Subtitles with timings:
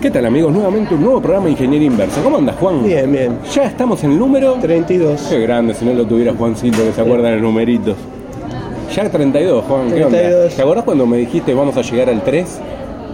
[0.00, 0.52] ¿Qué tal amigos?
[0.52, 2.22] Nuevamente un nuevo programa de Ingeniería Inversa.
[2.22, 2.84] ¿Cómo andas Juan?
[2.84, 3.38] Bien, bien.
[3.54, 4.54] Ya estamos en el número...
[4.60, 5.20] 32.
[5.30, 7.96] Qué grande, si no lo tuviera Juancito, que se acuerdan los numeritos.
[8.94, 10.18] Ya 32, Juan, ¿qué onda?
[10.18, 10.54] 32.
[10.54, 12.60] ¿Te acordás cuando me dijiste vamos a llegar al 3?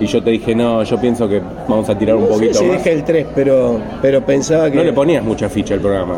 [0.01, 2.59] Y yo te dije, no, yo pienso que vamos a tirar un No sé poquito
[2.59, 2.77] si más.
[2.79, 4.77] dije el 3, pero, pero pensaba que...
[4.77, 6.17] No le ponías mucha ficha al programa.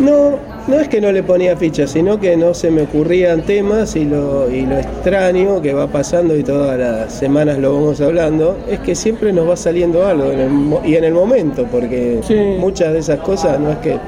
[0.00, 0.38] No,
[0.68, 4.04] no es que no le ponía ficha, sino que no se me ocurrían temas y
[4.04, 8.80] lo, y lo extraño que va pasando y todas las semanas lo vamos hablando, es
[8.80, 12.34] que siempre nos va saliendo algo en el mo- y en el momento, porque Sí.
[12.58, 13.98] muchas de esas cosas no es que...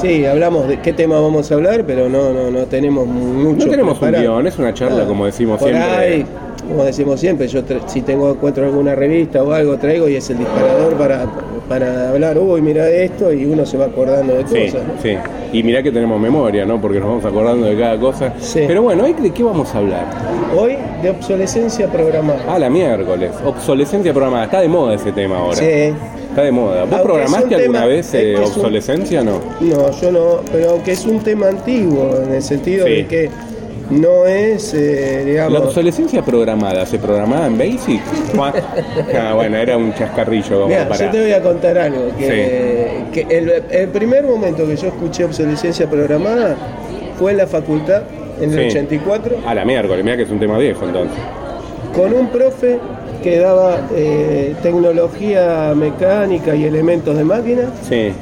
[0.00, 3.70] Sí, hablamos de qué tema vamos a hablar, pero no, no, no tenemos mucho No
[3.72, 5.90] tenemos un guion, es una charla, Ah, como decimos por siempre.
[5.92, 6.24] ahí,
[6.66, 10.38] como decimos siempre, yo si tengo encuentro alguna revista o algo traigo y es el
[10.38, 11.26] disparador para,
[11.68, 14.86] para hablar, uy, mira esto y uno se va acordando de Sí, cosas.
[14.86, 15.02] ¿no?
[15.02, 15.16] sí.
[15.52, 16.78] Y mirá que tenemos memoria, ¿no?
[16.80, 18.34] Porque nos vamos acordando de cada cosa.
[18.38, 18.64] Sí.
[18.66, 20.04] Pero bueno, ¿hoy de qué vamos a hablar?
[20.54, 22.40] Hoy de obsolescencia programada.
[22.46, 23.30] Ah, la miércoles.
[23.46, 24.44] Obsolescencia programada.
[24.44, 25.56] Está de moda ese tema ahora.
[25.56, 25.64] Sí.
[25.64, 26.82] Está de moda.
[26.84, 29.40] ¿Vos Aunque programaste alguna tema- vez eh, un- obsolescencia o no?
[29.60, 32.92] No, yo no, pero aunque es un tema antiguo, en el sentido Sí.
[32.92, 33.30] de que
[33.90, 38.00] no es, eh, ¿La digamos, obsolescencia programada se programaba en Basic?
[39.18, 41.06] Ah, bueno, era un chascarrillo como Mira, para...
[41.06, 42.10] yo te voy a contar algo.
[42.18, 46.56] Que, que el, el primer momento que yo escuché obsolescencia programada
[47.18, 48.02] fue en la facultad,
[48.40, 48.78] en el Sí.
[48.78, 51.18] 84, A la miércoles, mira que es un tema viejo entonces.
[51.94, 52.78] con un profe
[53.22, 58.12] que daba eh, tecnología mecánica y elementos de máquina, Sí.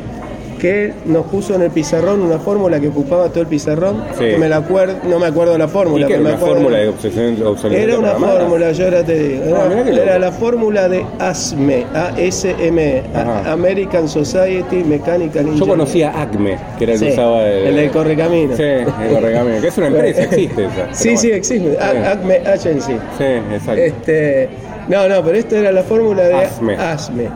[0.59, 4.25] Que nos puso en el pizarrón una fórmula que ocupaba todo el pizarrón, Sí.
[4.25, 6.55] que me la acuerdo, no me acuerdo la ¿Y fórmula, era pero me una acuerdo-
[6.57, 8.41] fórmula de obsesión- obsolescencia Era una programada?
[8.41, 9.45] fórmula, yo ahora te digo.
[9.45, 10.03] Era, Ah, qué loco.
[10.03, 13.53] era la fórmula de ASME, A-S-M, Ajá.
[13.53, 15.69] American Society Mechanical Yo Engineering.
[15.69, 17.67] conocía Acme, que era el que usaba el...
[17.69, 18.57] el del Correcamino.
[18.57, 18.85] Sí, el
[19.15, 20.95] correcamino, que es una empresa, existe esa.
[20.95, 21.79] Sí, sí, existe.
[21.79, 22.13] A-.
[22.13, 22.93] Acme Agency.
[23.19, 23.81] Sí, exacto.
[23.81, 24.49] Este,
[24.89, 26.77] no, no, pero esto era la fórmula de ASME.
[26.77, 27.29] ASME.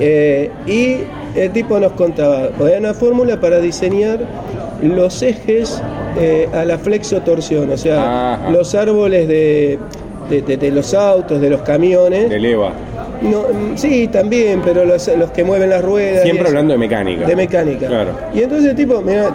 [0.00, 0.98] Eh, y
[1.34, 4.20] el tipo nos contaba, había una fórmula para diseñar
[4.82, 5.80] los ejes
[6.18, 8.50] eh, a la flexotorsión, o sea, Ajá.
[8.50, 9.78] los árboles de,
[10.30, 12.28] de- de- de los autos, de los camiones.
[12.30, 12.72] Del EVA.
[13.22, 16.20] No, mm, sí, también, pero los, los que mueven las ruedas.
[16.20, 16.48] y Siempre eso.
[16.50, 17.26] hablando de mecánica.
[17.26, 17.86] De mecánica.
[17.88, 18.10] Claro.
[18.34, 19.30] Y entonces el tipo, mira,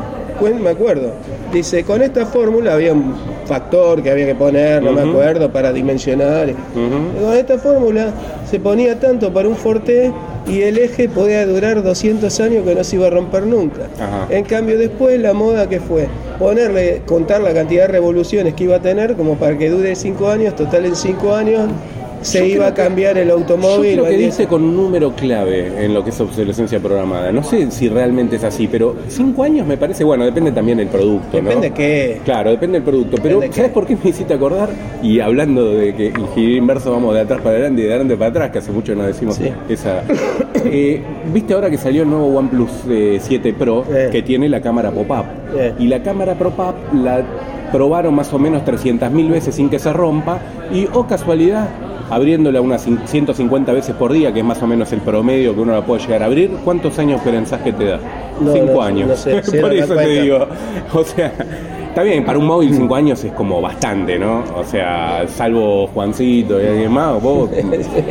[0.61, 1.11] me acuerdo,
[1.51, 3.13] dice, con esta fórmula había un
[3.45, 6.53] factor que había que poner, no me acuerdo, para dimensionar.
[6.73, 8.13] Con esta fórmula
[8.49, 10.11] se ponía tanto para un Forte
[10.47, 13.87] y el eje podía durar 200 años que no se iba a romper nunca.
[13.99, 14.27] Ajá.
[14.29, 16.07] En cambio después la moda que fue
[16.39, 20.27] ponerle, contar la cantidad de revoluciones que iba a tener como para que dure 5
[20.29, 21.69] años, total en 5 años
[22.23, 23.93] se Yo iba a creo cambiar el Yo automóvil.
[23.93, 27.31] creo o que dice con un número clave en lo que es obsolescencia programada.
[27.31, 30.87] No sé si realmente es así, pero cinco años me parece, bueno, depende también del
[30.87, 31.49] producto, ¿no?
[31.49, 32.21] Depende qué.
[32.25, 33.17] Claro, depende del producto.
[33.21, 33.73] Pero Depende ¿sabes qué.
[33.73, 34.69] por qué me hiciste acordar?
[35.01, 38.29] Y hablando de que ingeniería inverso vamos de atrás para adelante y de adelante para
[38.29, 39.49] atrás, que hace mucho no decimos Sí.
[39.69, 40.03] esa.
[40.65, 41.01] Eh,
[41.33, 44.09] Viste ahora que salió el nuevo OnePlus eh, 7 Pro Eh.
[44.11, 45.25] que tiene la cámara pop-up.
[45.79, 47.23] Y la cámara pop-up la
[47.71, 50.39] probaron más o menos 300.000 veces sin que se rompa.
[50.73, 51.67] Y, oh casualidad,
[52.15, 55.61] abriéndola unas cin- 150 veces por día, que es más o menos el promedio que
[55.61, 57.99] uno la puede llegar a abrir, ¿cuántos años pensás que te da?
[58.39, 59.07] No, cinco no, años.
[59.09, 60.47] no sé, cero por eso te digo.
[60.93, 61.31] O sea,
[61.89, 64.43] está bien, para un móvil cinco años es como bastante, ¿no?
[64.55, 67.49] O sea, salvo Juancito y alguien más, vos,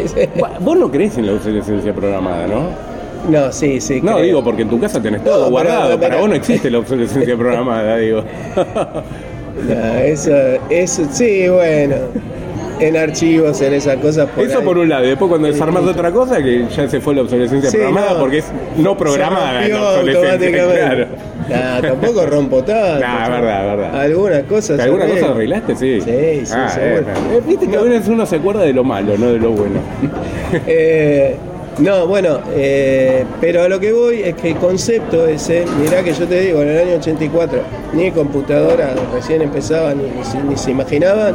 [0.60, 2.92] vos no crees en la obsolescencia programada, ¿no?
[3.30, 4.00] No, sí, sí.
[4.02, 4.24] No, creo.
[4.24, 5.91] digo, porque en tu casa tenés todo guardado.
[5.96, 8.22] Para pero- vos no existe la obsolescencia programada, digo.
[9.68, 10.32] No, eso,
[10.70, 11.94] eso, sí, bueno.
[12.88, 14.28] En archivos, en esas cosas.
[14.31, 14.65] Por Eso ahí.
[14.65, 15.04] por un lado.
[15.04, 18.20] Y después cuando desarmas otra cosa, que ya se fue la obsolescencia Sí, programada, no.
[18.20, 20.50] porque es no programada la obsolescencia.
[20.66, 21.06] Claro.
[21.48, 23.00] Nah, tampoco rompo tanto.
[23.00, 24.00] Nah, verdad, verdad.
[24.00, 24.81] Algunas cosas.
[24.81, 25.76] ¿Alguna cosa arreglaste?
[25.76, 26.00] Sí.
[26.00, 27.00] Sí, sí, Ah, seguro.
[27.03, 29.50] eh, eh, Viste que a veces uno se acuerda de lo malo, no de lo
[29.50, 29.81] bueno.
[30.66, 31.37] Eh,
[31.78, 36.12] no, bueno, eh, pero a lo que voy es que el concepto ese, mirá que
[36.12, 37.59] yo te digo, en el año 84,
[37.94, 41.34] ni computadora recién empezaban, ni, ni se- ni se imaginaban,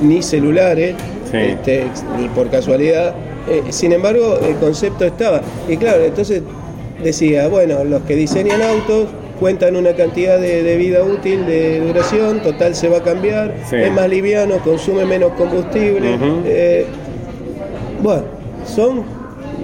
[0.00, 0.94] ni celulares,
[1.30, 1.36] Sí.
[1.38, 1.84] este,
[2.18, 3.14] ni por casualidad.
[3.48, 5.40] Eh, sin embargo, el concepto estaba.
[5.68, 6.42] Y claro, entonces
[7.02, 9.06] decía, bueno, los que diseñan autos
[9.40, 13.76] cuentan una cantidad de, de vida útil, de duración, total se va a cambiar, Sí.
[13.76, 16.16] es más liviano, consume menos combustible.
[16.44, 16.86] Eh,
[18.02, 18.22] bueno,
[18.66, 19.02] son,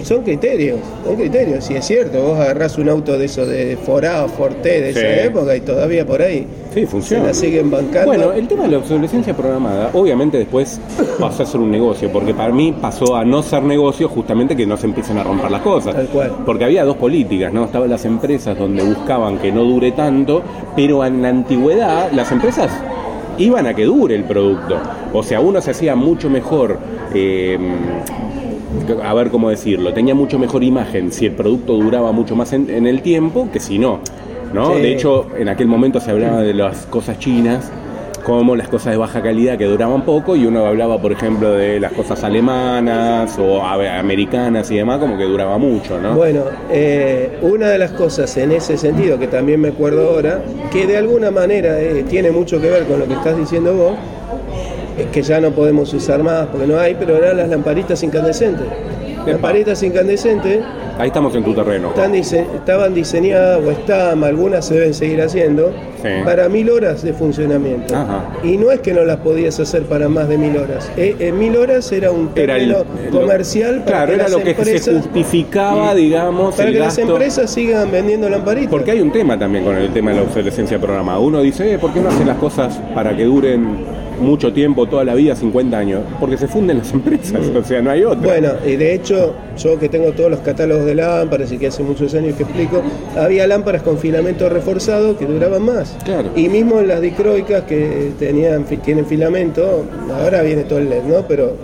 [0.02, 1.64] son criterios, son criterios.
[1.64, 4.99] Si es cierto, vos agarrás un auto de esos de Forá o Forte de Sí.
[4.99, 7.26] esa época y todavía por ahí Sí, se funciona.
[7.26, 8.06] la siguen bancando.
[8.06, 10.81] Bueno, el tema de la obsolescencia programada, obviamente después
[11.20, 14.67] pasó a ser un negocio, porque para mí pasó a no ser negocio justamente que
[14.67, 15.94] no se empiecen a romper las cosas.
[15.94, 16.32] Tal cual.
[16.44, 17.64] Porque había dos políticas, ¿no?
[17.64, 20.43] Estaban las empresas donde buscaban que no dure tanto,
[20.75, 22.70] pero en la antigüedad las empresas
[23.38, 24.76] iban a que dure el producto.
[25.12, 26.79] O sea, uno se hacía mucho mejor.
[27.17, 27.56] eh,
[29.03, 32.71] a ver cómo decirlo, tenía mucho mejor imagen si el producto duraba mucho más en,
[32.71, 34.00] en el tiempo que si no.
[34.53, 34.75] ¿no?
[34.75, 34.82] Sí.
[34.82, 37.71] De hecho, en aquel momento se hablaba de las cosas chinas
[38.25, 41.79] como las cosas de baja calidad que duraban poco y uno hablaba, por ejemplo, de
[41.79, 46.15] las cosas alemanas o americanas y demás, como que duraba mucho, ¿no?
[46.15, 50.43] Bueno, eh, una de las cosas en ese sentido que también me acuerdo ahora,
[50.73, 53.93] que de alguna manera eh, tiene mucho que ver con lo que estás diciendo vos,
[55.12, 58.67] que ya no podemos usar más porque no hay, pero eran las lamparitas incandescentes.
[59.26, 60.61] Lamparitas incandescentes
[60.99, 61.88] Ahí estamos en tu terreno.
[61.88, 66.08] están dise- estaban diseñadas o están, algunas se deben seguir haciendo, Sí.
[66.25, 67.96] para mil horas de funcionamiento.
[67.96, 68.26] Ajá.
[68.44, 70.91] Y no es que no las podías hacer para más de mil horas.
[70.99, 74.38] Eh, eh, mil horas era un término lo- comercial para claro, que era las lo
[74.38, 78.70] que se empresas- justificaba, digamos, para el que las empresas sigan vendiendo lamparitas.
[78.70, 81.19] Porque hay un tema también con el tema de la obsolescencia programada.
[81.19, 83.79] Uno dice, eh, ¿por qué no hacen las cosas para que duren
[84.20, 86.02] mucho tiempo, toda la vida, 50 años?
[86.20, 88.20] Porque se funden las empresas, o sea, no hay otra.
[88.22, 91.82] Bueno, y de hecho, yo que tengo todos los catálogos de lámparas y que hace
[91.82, 92.82] muchos años que explico,
[93.16, 95.96] había lámparas con filamento reforzado que duraban más.
[96.05, 96.31] Claro.
[96.37, 99.84] Y mismo las dicroicas que tenían, tienen filamento,
[100.20, 101.26] ahora viene todo el LED, ¿no?
[101.26, 101.56] Pero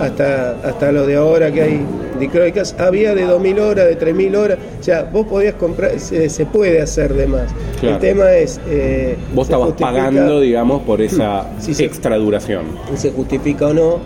[0.00, 1.80] hasta, hasta lo de ahora que hay
[2.20, 6.46] dicroicas, había de 2.000 horas, de 3.000 horas, o sea, vos podías comprar, se, se
[6.46, 7.50] puede hacer de más.
[7.80, 7.96] Claro.
[7.96, 8.60] El tema es...
[8.68, 11.84] eh, Vos se estabas pagando, digamos, por esa Sí, sí.
[11.84, 12.62] extra duración.
[12.96, 13.98] se justifica o no.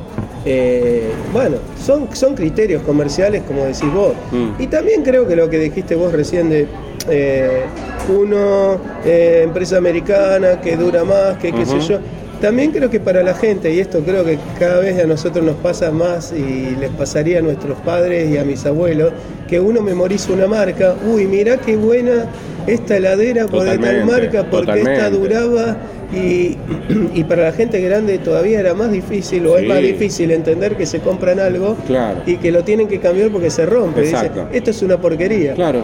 [0.44, 4.12] Eh, bueno, son, son criterios comerciales, como decís vos.
[4.32, 4.62] Mm.
[4.62, 6.66] Y también creo que lo que dijiste vos recién de
[7.08, 7.62] eh,
[8.08, 11.80] uno, eh, empresa americana, que dura más, que qué Ujú.
[11.80, 11.98] sé yo.
[12.40, 15.56] También creo que para la gente, y esto creo que cada vez a nosotros nos
[15.56, 19.12] pasa más y les pasaría a nuestros padres y a mis abuelos,
[19.48, 22.26] que uno memoriza una marca, uy, mirá qué buena
[22.66, 25.10] esta heladera por de tal marca, porque esta totalmente.
[25.18, 25.76] duraba
[26.14, 26.56] y,
[27.14, 29.62] y para la gente grande todavía era más difícil o Sí.
[29.64, 32.22] es más difícil entender que se compran algo Claro.
[32.26, 34.00] y que lo tienen que cambiar porque se rompe.
[34.00, 34.48] Dice, Exacto.
[34.52, 35.54] esto es una porquería.
[35.54, 35.80] Claro.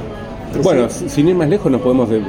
[0.62, 2.20] Bueno, sin ir más lejos nos podemos eh,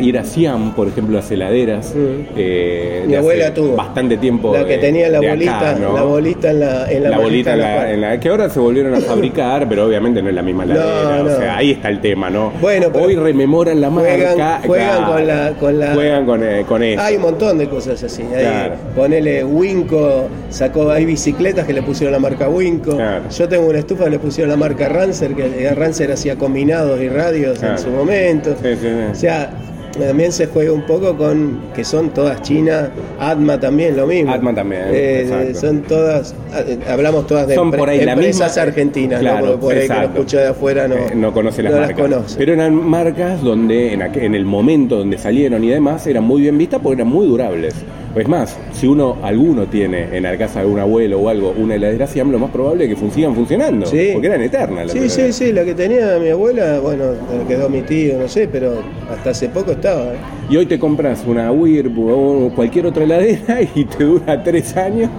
[0.00, 1.94] ir a Siam, por ejemplo, las heladeras.
[1.94, 1.98] Mm.
[2.36, 3.76] eh, Mi abuela tuvo.
[3.76, 4.52] Bastante tiempo.
[4.52, 5.92] La que de- tenía la acá, bolita, ¿no?
[5.94, 8.58] la bolita en la, en la, la bolita en la en la- que ahora se
[8.60, 11.22] volvieron a fabricar, pero obviamente no es la misma heladera.
[11.22, 11.32] no.
[11.32, 12.52] O sea, ahí está el tema, ¿no?
[12.60, 14.60] Bueno, pero Hoy rememoran la juegan- marca.
[14.66, 15.12] juegan claro.
[15.12, 17.00] con la- con la- Juegan con, eh, con eso.
[17.02, 18.22] Hay un montón de cosas así.
[18.22, 18.74] Claro.
[18.94, 22.96] Ponele Winco, sacó, hay bicicletas que le pusieron la marca Winco.
[22.96, 23.24] Claro.
[23.30, 27.00] Yo tengo una estufa que le pusieron la marca Rancer, que eh, Rancer hacía combinados
[27.00, 27.08] y
[27.54, 27.76] Claro.
[27.76, 28.50] en su momento.
[28.62, 28.88] Sí, sí, sí.
[29.12, 29.50] O sea,
[29.98, 34.30] también se juega un poco con que son todas chinas, Atma también lo mismo.
[34.30, 38.62] Atma también, Eh, son todas, eh, hablamos todas de Son por ahí la empresas misma-
[38.62, 41.78] argentinas, Claro, por ahí que lo escucha de afuera no, Eh, no conoce las no
[41.80, 41.98] marcas.
[41.98, 42.36] conoce.
[42.36, 46.42] Pero eran marcas donde en, aqu- en el momento donde salieron y demás eran muy
[46.42, 47.74] bien vistas porque eran muy durables.
[48.16, 51.74] Es más, si uno, alguno tiene en la casa de algún abuelo o algo una
[51.74, 53.84] heladera Siam, lo más probable es que fun- sigan funcionando.
[53.86, 54.10] Sí.
[54.14, 57.68] Porque eran eternas las Sí, sí, sí, la que tenía mi abuela, bueno, la quedó
[57.68, 58.80] mi tío, no sé, pero
[59.10, 60.14] hasta hace poco estaba.
[60.14, 60.16] ¿eh?
[60.48, 65.10] Y hoy te compras una Whirlpool o cualquier otra heladera y te dura tres años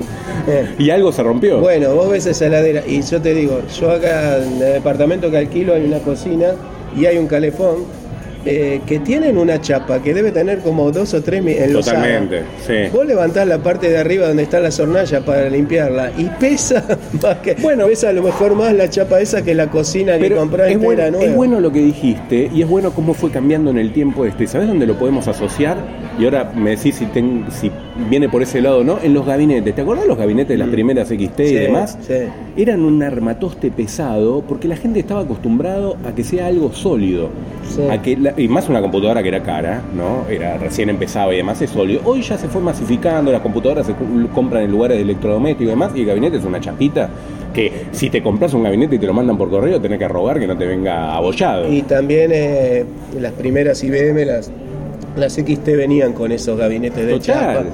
[0.47, 0.65] Eh.
[0.79, 1.59] y algo se rompió.
[1.59, 5.37] Bueno, vos ves esa heladera y yo te digo, yo acá en el departamento que
[5.37, 6.47] alquilo hay una cocina
[6.97, 7.75] y hay un calefón
[8.49, 12.01] eh, que tienen una chapa que debe tener como dos o tres enlosadas.
[12.03, 12.89] Totalmente, sí.
[12.95, 16.83] Vos levantás la parte de arriba donde está la hornalla para limpiarla y pesa
[17.21, 17.55] más que.
[17.61, 17.85] Bueno.
[17.87, 21.09] pesa a lo mejor más la chapa esa que la cocina que compraste es bueno,
[21.11, 21.25] nueva.
[21.25, 24.47] es bueno lo que dijiste y es bueno cómo fue cambiando en el tiempo este.
[24.47, 25.77] ¿Sabes dónde lo podemos asociar?
[26.19, 27.71] Y ahora me decís si, ten- si
[28.09, 28.99] viene por ese lado o no.
[29.03, 29.73] En los gabinetes.
[29.75, 31.47] ¿Te acordás los gabinetes de las primeras XT y Mm.
[31.47, 31.97] Sí, demás?
[32.05, 32.13] sí.
[32.57, 37.29] Eran un armatoste pesado porque la gente estaba acostumbrado a que sea algo sólido.
[37.75, 37.81] Sí.
[37.89, 40.29] A que la- y más una computadora que era cara, ¿no?
[40.29, 42.01] Era recién empezaba y demás es sólido.
[42.05, 43.95] Hoy ya se fue masificando, las computadoras se
[44.33, 47.09] compran en lugares de electrodomésticos y demás, y el gabinete es una chapita
[47.53, 50.39] que si te compras un gabinete y te lo mandan por correo, tenés que robar
[50.39, 51.67] que no te venga abollado.
[51.71, 52.85] Y también eh,
[53.19, 54.51] las primeras IBM, las,
[55.15, 57.55] las XT venían con esos gabinetes de Total.
[57.55, 57.65] chapa.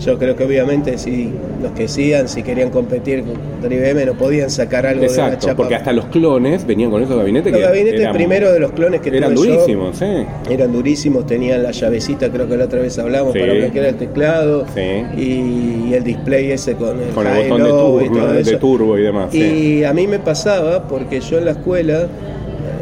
[0.00, 4.48] Yo creo que obviamente si los que sigan, si querían competir contra IBM, no podían
[4.48, 5.56] sacar algo de la Exacto, chapa.
[5.56, 8.70] porque hasta los clones venían con esos gabinetes los que gabinetes eran, primero de los
[8.72, 10.06] clones que eran tuve yo, durísimos, sí.
[10.50, 13.40] eran durísimos, tenían la llavecita, creo que la otra vez hablamos, Sí.
[13.40, 14.80] para bloquear el teclado Sí.
[15.20, 18.40] y, el display ese con el, Con el botón de low y turbo, todo de
[18.42, 18.58] eso.
[18.58, 19.28] turbo y demás.
[19.32, 19.40] sí.
[19.80, 22.06] Y a mí me pasaba, porque yo en la escuela,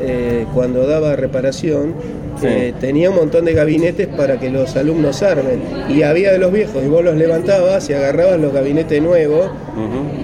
[0.04, 1.94] eh, cuando daba reparación,
[2.40, 2.46] Sí.
[2.48, 5.60] eh, tenía un montón de gabinetes para que los alumnos armen.
[5.88, 9.50] Y había de los viejos, y vos los levantabas y agarrabas los gabinetes nuevos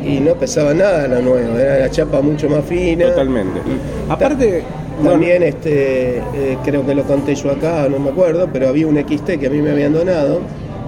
[0.04, 3.06] y no pesaba nada lo nuevo, era la chapa mucho más fina.
[3.10, 3.60] Totalmente.
[4.08, 4.62] Aparte,
[5.02, 8.96] También este, eh, creo que lo conté yo acá, no me acuerdo, pero había un
[8.98, 10.40] XT que a mí me habían donado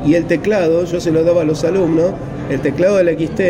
[0.06, 2.12] y el teclado, yo se lo daba a los alumnos,
[2.50, 3.40] el teclado del XT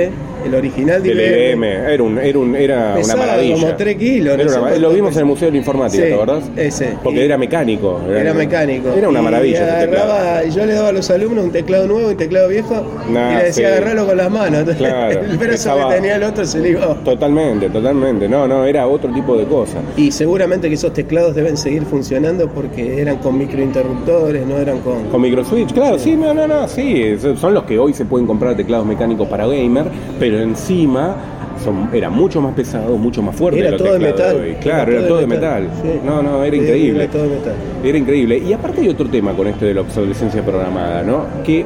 [0.45, 1.65] el original de Del IBM.
[1.93, 3.55] Era, un, era, un, era una maravilla.
[3.55, 6.15] como 3 kilos, no una- lo vimos en el Museo de la Informática, Sí, ¿te
[6.15, 6.45] acordás?
[6.57, 6.95] ese.
[7.03, 8.01] Porque Y- era mecánico.
[8.09, 8.89] Era mecánico.
[8.97, 9.63] Era una maravilla.
[9.63, 12.85] ese agarraba, yo le daba a los alumnos un teclado nuevo y un teclado viejo
[13.11, 13.75] Nah, y le decía sí.
[13.75, 14.65] agarrarlo con las manos.
[14.79, 16.95] Claro, el brazo que tenía el otro se iba.
[17.05, 18.29] Totalmente, totalmente.
[18.29, 19.79] No, no, era otro tipo de cosa.
[19.97, 25.05] Y seguramente que esos teclados deben seguir funcionando porque eran con microinterruptores, no eran con...
[25.09, 28.57] Con microswitch, claro, sí, no, no, no, sí, son los que hoy se pueden comprar
[28.57, 29.87] teclados mecánicos para gamer,
[30.19, 31.15] pero encima
[31.63, 34.37] son, era mucho más pesado, mucho más fuerte Era todo de metal.
[34.37, 34.55] hoy.
[34.61, 35.69] Claro, era, todo de metal.
[35.83, 35.89] Sí.
[36.05, 37.05] No, no, era Sí, increíble.
[37.05, 37.55] Era todo de metal.
[37.85, 38.39] Era increíble.
[38.39, 41.25] Y aparte hay otro tema con esto de la obsolescencia programada, ¿no?
[41.45, 41.65] Que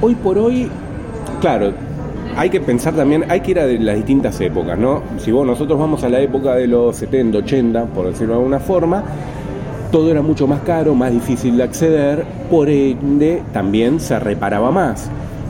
[0.00, 0.68] hoy por hoy,
[1.40, 1.72] claro,
[2.36, 5.02] hay que pensar también, hay que ir a las distintas épocas, ¿no?
[5.18, 8.58] Si vos, nosotros vamos a la época de los 70, 80, por decirlo de alguna
[8.58, 9.04] forma,
[9.90, 15.08] todo era mucho más caro, más difícil de acceder, por ende también se reparaba más.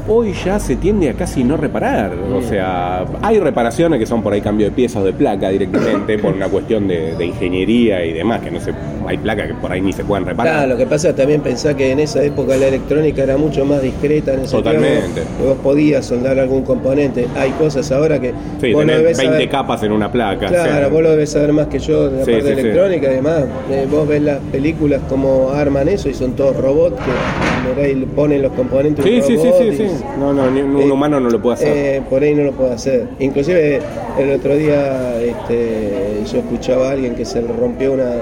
[0.09, 4.33] Hoy ya se tiende a casi no reparar, o sea, hay reparaciones que son por
[4.33, 8.13] ahí cambio de piezas o de placa directamente por una cuestión de, de ingeniería y
[8.13, 8.73] demás, que no se,
[9.07, 10.55] hay placas que por ahí ni se pueden reparar.
[10.55, 13.65] Claro, lo que pasa es también pensar que en esa época la electrónica era mucho
[13.65, 15.21] más discreta en ese Totalmente.
[15.21, 17.29] tiempo, que vos podías soldar algún componente.
[17.37, 19.49] Hay cosas ahora que Sí, vos lo tenés debes 20 saber.
[19.51, 20.49] capas en una placa.
[20.49, 22.61] Claro, o sea, vos lo debes saber más que yo de la Sí, parte sí,
[22.61, 23.45] electrónica y demás.
[23.71, 27.95] Eh, vos ves las películas como arman eso y son todos robots que por ahí
[28.17, 29.05] ponen los componentes.
[29.05, 29.87] Sí, sí, sí.
[30.19, 31.77] No, no, ni un Eh, humano no lo puede hacer.
[31.77, 33.09] Eh, por ahí no lo puedo hacer.
[33.19, 33.81] Inclusive
[34.19, 38.13] el otro día este, yo escuchaba a alguien que se le rompió una,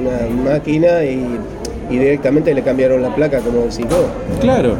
[0.00, 1.26] una máquina y,
[1.90, 4.06] y directamente le cambiaron la placa, como decís vos.
[4.40, 4.74] Claro.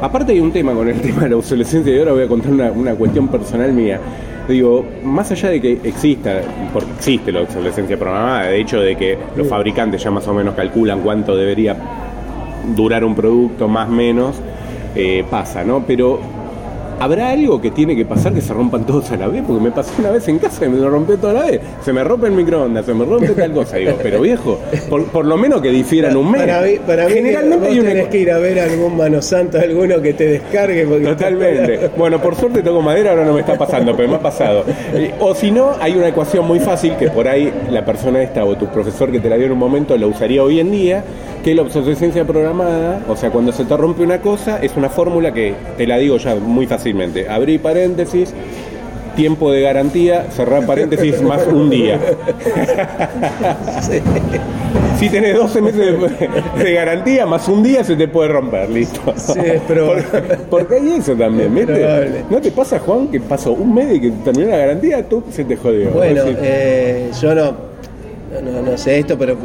[0.00, 2.52] Aparte hay un tema con el tema de la obsolescencia y ahora voy a contar
[2.52, 3.98] una, una cuestión personal mía.
[4.48, 6.40] Digo, más allá de que exista,
[6.72, 10.54] porque existe la obsolescencia programada, de hecho de que los fabricantes ya más o menos
[10.54, 11.74] calculan cuánto debería
[12.76, 14.36] durar un producto, más o menos,
[14.96, 15.84] eh, pasa, ¿no?
[15.86, 16.18] Pero
[16.98, 19.42] ¿habrá algo que tiene que pasar que se rompan todos a la vez?
[19.46, 21.60] Porque me pasó una vez en casa y me lo rompió toda la vez.
[21.84, 23.76] Se me rompe el microondas, se me rompe tal cosa.
[23.76, 26.42] Digo, pero viejo, por, por lo menos que difieran un mes.
[26.42, 29.58] Para mí, para mí Generalmente hay una tenés que ir a ver algún mano santo,
[29.58, 30.86] alguno que te descargue.
[30.86, 31.90] Porque Totalmente.
[31.96, 34.64] Bueno, por suerte toco madera, ahora no me está pasando, pero me ha pasado.
[34.94, 38.44] Eh, O si no, hay una ecuación muy fácil que por ahí la persona esta
[38.44, 41.04] o tu profesor que te la dio en un momento la usaría hoy en día,
[41.44, 45.32] que la obsolescencia programada, o sea, cuando se te rompe una cosa, es una fórmula
[45.32, 47.28] que te la digo ya muy fácilmente.
[47.28, 48.32] Abrí paréntesis,
[49.16, 51.98] tiempo de garantía, cerrar paréntesis más un día.
[54.98, 59.00] Si tenés 12 meses de, de garantía, más un día se te puede romper, listo.
[59.16, 60.04] Sí, es probable.
[60.10, 61.54] Porque, porque hay eso también.
[62.30, 65.44] ¿No te pasa, Juan, que pasó un mes y que terminó la garantía, tú se
[65.44, 65.90] te jodió?
[65.90, 67.54] Bueno, eh, yo no,
[68.42, 69.36] no, no sé esto, pero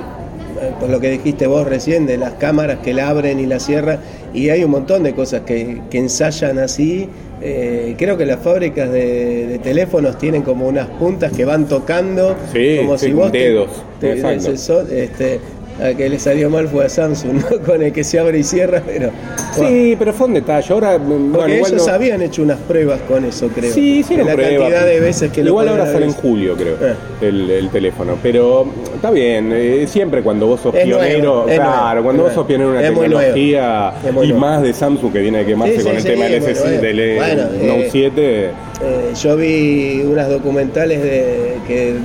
[0.80, 4.00] por lo que dijiste vos recién, de las cámaras que la abren y la cierran,
[4.34, 7.08] y hay un montón de cosas que, que ensayan así.
[7.44, 12.36] Eh, creo que las fábricas de, de teléfonos tienen como unas puntas que van tocando,
[12.54, 15.40] Sí, como sí, si vos te- dedos, te- son- este,
[15.80, 17.60] a que le salió mal fue a Samsung, ¿no?
[17.66, 19.10] con el que se abre y cierra, pero
[19.56, 20.74] sí, pero fue un detalle.
[20.74, 23.74] Ahora, bueno, porque igual ellos no- habían hecho unas pruebas con eso, creo.
[23.74, 24.60] Sí, hicieron la pruebas.
[24.60, 26.96] cantidad de veces que Igual ahora sale en julio, creo, Eh.
[27.22, 28.18] el, el teléfono.
[28.22, 32.34] Pero está bien, eh, siempre cuando vos sos Es pionero, nuevo, claro, nuevo, cuando vos
[32.34, 35.92] sos pionero en una tecnología y más de Samsung que viene a quemarse Sí, con
[35.92, 36.82] sí, el sí, tema del, bueno, S6 bueno.
[36.82, 38.46] del eh, Bueno, Note eh, 7.
[38.84, 41.96] Eh, yo vi unas documentales de que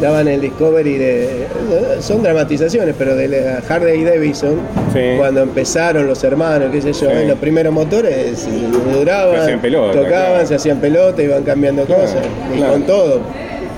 [0.00, 1.46] daban el Discovery de
[2.00, 4.56] son dramatizaciones, pero de la Harley Davidson
[4.92, 5.00] Sí.
[5.18, 7.16] cuando empezaron los hermanos, qué sé yo, Sí.
[7.16, 10.46] en los primeros motores eh, duraban, Se hacían pelota, tocaban, claro.
[10.46, 12.22] se hacían pelota, iban cambiando Claro, cosas.
[12.54, 12.72] Y claro.
[12.74, 13.20] con todo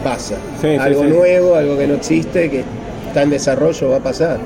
[0.04, 0.36] pasa.
[0.60, 2.64] Sí, algo nuevo, algo que no existe, que
[3.08, 4.38] está en desarrollo, va a pasar.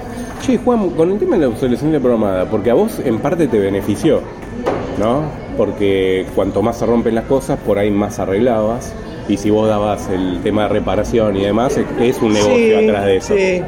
[0.45, 3.59] Che, Juan, con el tema de la obsolescencia programada, porque a vos en parte te
[3.59, 4.21] benefició,
[4.99, 5.23] ¿no?
[5.57, 8.93] Porque cuanto más se rompen las cosas, por ahí más arreglabas.
[9.29, 13.05] Y si vos dabas el tema de reparación y demás, es- un negocio Sí, atrás
[13.07, 13.35] de eso.
[13.35, 13.63] sí.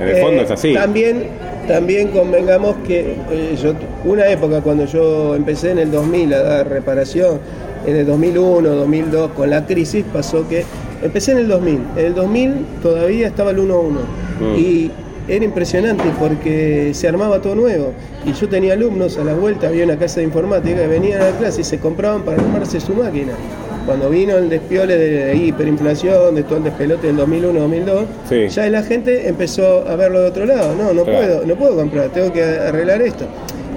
[0.00, 0.74] En el fondo Eh, es así.
[0.74, 1.24] También,
[1.66, 3.72] también convengamos que eh, yo,
[4.04, 7.40] una época cuando yo empecé en el 2000 a dar reparación,
[7.86, 10.64] en el 2001, 2002, con la crisis, pasó que
[11.02, 11.80] empecé en el 2000.
[11.96, 14.00] En el 2000 todavía estaba el 1-1.
[14.40, 14.58] Mm.
[14.58, 14.90] Y
[15.26, 17.92] era impresionante porque se armaba todo nuevo.
[18.24, 21.30] Y yo tenía alumnos a la vuelta, había una casa de informática, que venían a
[21.30, 23.32] la clase y se compraban para armarse su máquina.
[23.88, 28.48] Cuando vino el despiole de hiperinflación, de todo el despelote del 2001-2002, Sí.
[28.48, 30.74] ya la gente empezó a verlo de otro lado.
[30.76, 31.18] No, no Claro.
[31.26, 33.24] puedo, no puedo comprar, tengo que arreglar esto.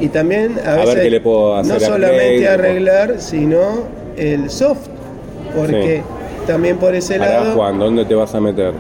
[0.02, 3.86] Y también a, A ver veces qué le puedo hacer no solamente Play, arreglar, sino
[4.18, 4.88] el soft,
[5.56, 6.02] porque
[6.46, 7.54] también por ese Pará, lado.
[7.56, 8.74] Juan, ¿dónde te vas a meter?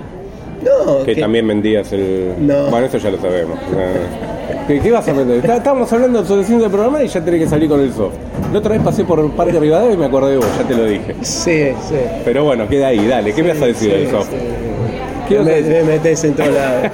[0.65, 2.33] No, Que que- también vendías el...
[2.39, 2.65] No.
[2.69, 3.57] Bueno, eso ya lo sabemos.
[4.67, 5.37] ¿Qué, qué vas a aprender?
[5.37, 8.13] Está- Estábamos hablando de obsolescencia de programar y ya tenés que salir con el soft.
[8.53, 10.85] La otra vez pasé por Parque Rivadavia y me acordé de vos, ya te lo
[10.85, 11.15] dije.
[11.21, 11.95] Sí, sí.
[12.23, 14.29] Pero bueno, queda ahí, dale, ¿qué me vas a decir Sí, del soft?
[14.29, 14.35] sí.
[15.27, 16.91] ¿Qué a me, me metes en todos lados.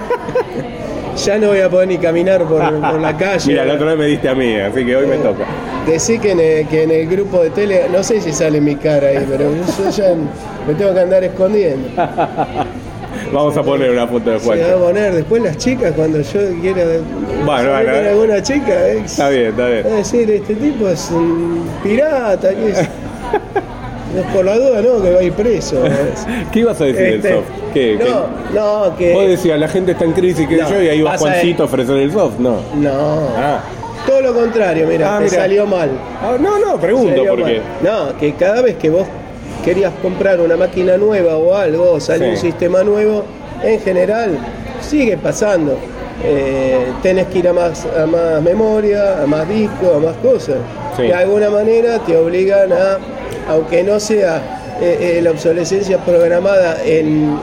[1.25, 3.47] ya no voy a poder ni caminar por, por la calle.
[3.47, 5.45] Mira, la otra vez me diste a mí, así que hoy me toca.
[5.87, 8.75] Decí que en, el, que en el grupo de tele, no sé si sale mi
[8.75, 10.13] cara ahí, pero yo ya
[10.67, 11.89] me tengo que andar escondiendo.
[13.33, 16.39] Vamos a poner una foto de Se va a poner después las chicas cuando yo
[16.61, 16.83] quiera
[17.45, 18.09] Bueno, eh.
[18.09, 18.87] alguna chica.
[18.89, 19.85] eh, Está bien, está bien.
[19.85, 22.49] Va a decir, este tipo es un pirata.
[22.53, 22.79] ¿qué es?
[24.15, 25.83] No, por la duda, no, que va a ir preso.
[26.53, 27.47] ¿Qué ibas a decir Este, del soft?
[27.73, 28.05] ¿Qué, qué?
[28.09, 29.13] no, no, que.
[29.13, 31.65] Vos decías, la gente está en crisis, que No, yo, y ahí va Juancito a
[31.65, 32.39] ofrecer el soft.
[32.39, 32.55] No.
[32.77, 33.27] No.
[33.37, 33.59] Ah.
[34.07, 35.35] Todo lo contrario, mira, Ah, te mira.
[35.35, 35.89] salió mal.
[36.23, 37.61] Ah, no, no, pregunto por qué.
[37.83, 39.05] No, que cada vez que vos
[39.63, 42.31] querías comprar una máquina nueva o algo, o sale Sí.
[42.31, 43.23] un sistema nuevo,
[43.63, 44.37] en general
[44.81, 45.77] sigue pasando.
[46.23, 50.55] Eh, tenés que ir a más, a más memoria, a más disco, a más cosas.
[50.95, 51.03] Sí.
[51.03, 52.97] De alguna manera te obligan a,
[53.49, 54.41] aunque no sea
[54.81, 57.37] eh, eh, la obsolescencia programada en,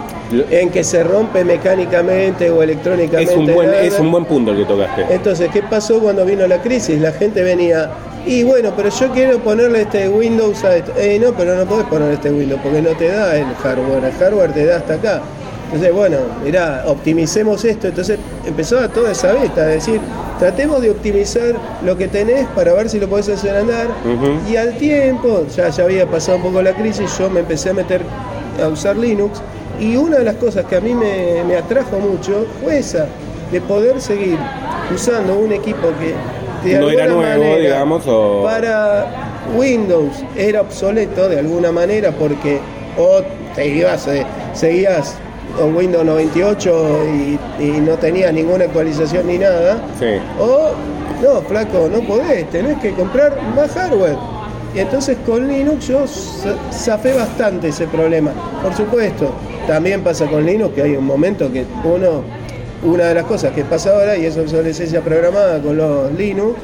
[0.50, 3.32] en que se rompe mecánicamente o electrónicamente.
[3.32, 3.82] Es un, buen, nada.
[3.82, 5.04] es un buen punto el que tocaste.
[5.10, 7.00] Entonces, ¿qué pasó cuando vino la crisis?
[7.00, 7.90] La gente venía,
[8.26, 10.92] y bueno, pero yo quiero ponerle este Windows a esto.
[10.96, 14.12] Eh, no, pero no podés poner este Windows porque no te da el hardware, el
[14.12, 15.22] hardware te da hasta acá.
[15.66, 17.88] Entonces, bueno, mirá, optimicemos esto.
[17.88, 20.00] Entonces empezó a toda esa beta, es decir,
[20.38, 21.54] tratemos de optimizar
[21.84, 23.88] lo que tenés para ver si lo podés hacer andar.
[24.50, 27.74] Y al tiempo, ya, ya había pasado un poco la crisis, yo me empecé a
[27.74, 28.02] meter
[28.62, 29.42] a usar Linux.
[29.80, 33.06] Y una de las cosas que a mí me, me atrajo mucho fue esa,
[33.50, 34.38] de poder seguir
[34.94, 36.14] usando un equipo que
[36.70, 39.06] de No era nuevo, manera, digamos, o- para
[39.56, 42.58] Windows era obsoleto de alguna manera porque
[42.96, 43.20] o
[43.54, 45.16] te ibas, eh, seguías
[45.58, 46.98] con Windows 98
[47.58, 50.06] y, y no tenías ninguna actualización ni nada, Sí.
[50.40, 50.70] o
[51.22, 54.16] no, flaco, no podés, tenés que comprar más hardware.
[54.74, 58.32] Y entonces con Linux yo za- zafé bastante ese problema.
[58.62, 59.30] Por supuesto,
[59.68, 62.22] también pasa con Linux que hay un momento que uno,
[62.84, 66.58] una de las cosas que pasa ahora, y es obsolescencia programada con los Linux,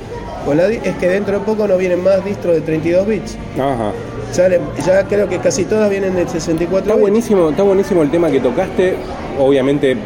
[0.45, 3.37] con la es que dentro de poco no vienen más distros de 32 bits.
[3.59, 3.93] Ajá.
[4.33, 7.01] Sale- ya creo que casi todas vienen de 64 Está bits.
[7.01, 8.95] buenísimo, está buenísimo el tema que tocaste.
[9.39, 9.97] Obviamente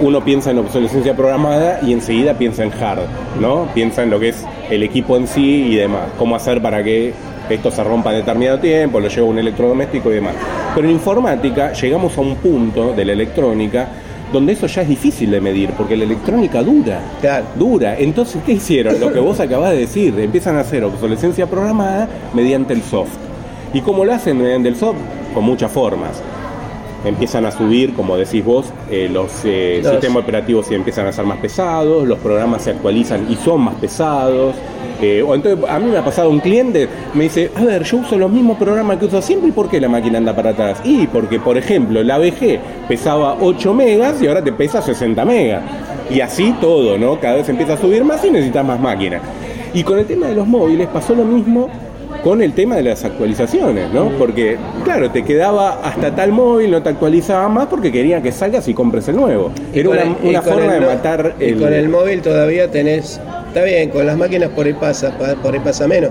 [0.00, 3.00] uno piensa en obsolescencia programada y enseguida piensa en hard,
[3.40, 3.68] ¿no?
[3.74, 6.08] Piensa en lo que es el equipo en sí y demás.
[6.18, 7.12] Cómo hacer para que
[7.48, 10.34] esto se rompa en determinado tiempo, lo lleva un electrodoméstico y demás.
[10.74, 13.88] Pero en informática llegamos a un punto de la electrónica
[14.32, 17.00] donde eso ya es difícil de medir, porque la electrónica dura.
[17.20, 17.46] Claro.
[17.56, 17.96] Dura.
[17.98, 18.98] Entonces, ¿qué hicieron?
[19.00, 23.16] Lo que vos acabás de decir, empiezan a hacer obsolescencia programada mediante el soft.
[23.72, 24.98] ¿Y cómo lo hacen mediante el soft?
[25.34, 26.22] Con muchas formas.
[27.04, 31.12] Empiezan a subir, como decís vos, eh, los eh, Los- sistemas operativos se empiezan a
[31.12, 34.54] ser más pesados, los programas se actualizan y son más pesados.
[35.02, 37.96] Eh, o entonces, a mí me ha pasado un cliente, me dice, a ver, yo
[37.98, 40.78] uso los mismos programas que uso siempre, ¿y por qué la máquina anda para atrás?
[40.84, 45.62] Y porque, por ejemplo, la ABG pesaba 8 megas y ahora te pesa 60 megas.
[46.10, 47.18] Y así todo, ¿no?
[47.18, 49.20] Cada vez empieza a subir más y necesitas más máquina.
[49.72, 51.70] Y con el tema de los móviles pasó lo mismo
[52.22, 54.10] con el tema de las actualizaciones, ¿no?
[54.18, 58.68] Porque, claro, te quedaba hasta tal móvil, no te actualizaba más porque querían que salgas
[58.68, 59.50] y compres el nuevo.
[59.72, 61.58] Era una, el- una forma el de matar y el...
[61.58, 63.20] con el móvil todavía tenés.
[63.48, 66.10] Está bien, con las máquinas por ahí pasa, pa- por ahí pasa menos.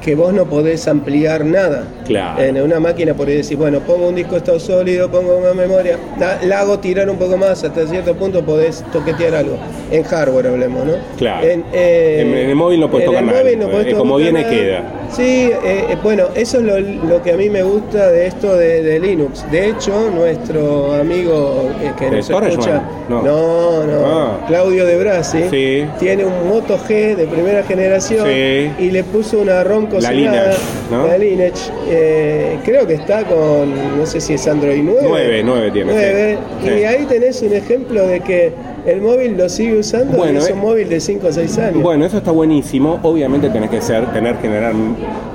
[0.00, 1.84] Que vos no podés ampliar nada.
[2.06, 2.42] Claro.
[2.42, 5.98] En una máquina por ahí decís, bueno, pongo un disco estado sólido, pongo más memoria,
[6.18, 9.58] la, la hago tirar un poco más, hasta cierto punto podés toquetear algo.
[9.90, 10.92] En hardware hablemos, ¿no?
[11.18, 11.46] Claro.
[11.46, 13.70] En, eh, En- en el móvil no podés en tocar el nada, móvil no eh,
[13.70, 14.54] podés como tocar viene, nada.
[14.54, 14.82] queda.
[15.12, 18.56] Sí, eh, eh, bueno, eso es lo, lo que a mí me gusta de esto
[18.56, 19.44] de, de Linux.
[19.50, 22.82] De hecho, nuestro amigo eh, que ¿De nos escucha?
[23.08, 23.22] No.
[23.22, 24.44] no, no, Ah.
[24.46, 25.84] Claudio de Brasi, Sí.
[25.98, 28.70] tiene un Moto G de primera generación Sí.
[28.78, 30.58] y le puso una ROM cocinada, Lineage,
[30.90, 31.06] ¿no?
[31.08, 31.70] la Lineage.
[31.88, 35.00] Eh, creo que está con, no sé si es Android 9.
[35.02, 36.38] Nueve, nueve tiene, Nueve.
[36.62, 36.68] sí.
[36.68, 36.84] Y Sí.
[36.84, 38.52] ahí tenés un ejemplo de que
[38.86, 40.52] el móvil lo sigue usando Bueno, es eh.
[40.52, 41.82] un móvil de 5 o 6 años.
[41.82, 42.98] Bueno, eso está buenísimo.
[43.02, 44.72] Obviamente tenés que ser, tener generar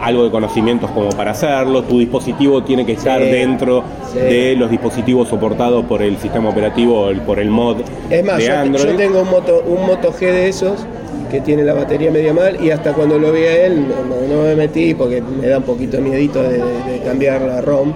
[0.02, 1.84] algo de conocimientos como para hacerlo.
[1.84, 4.20] Tu dispositivo tiene que estar Sí, dentro sí.
[4.20, 7.78] de los dispositivos soportados por el sistema operativo, el- por el mod
[8.10, 8.86] Es más, de yo, Android.
[8.92, 10.86] yo tengo un moto, un Moto G de esos
[11.32, 14.44] que tiene la batería media mal y hasta cuando lo vi a él no, no
[14.44, 16.62] me metí porque me da un poquito miedito de
[17.04, 17.94] cambiar la ROM,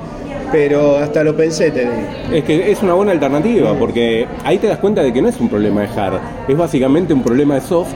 [0.52, 1.94] pero hasta lo pensé, te digo.
[2.34, 5.40] Es que es una buena alternativa, porque ahí te das cuenta de que no es
[5.40, 7.94] un problema de hard, es básicamente un problema de soft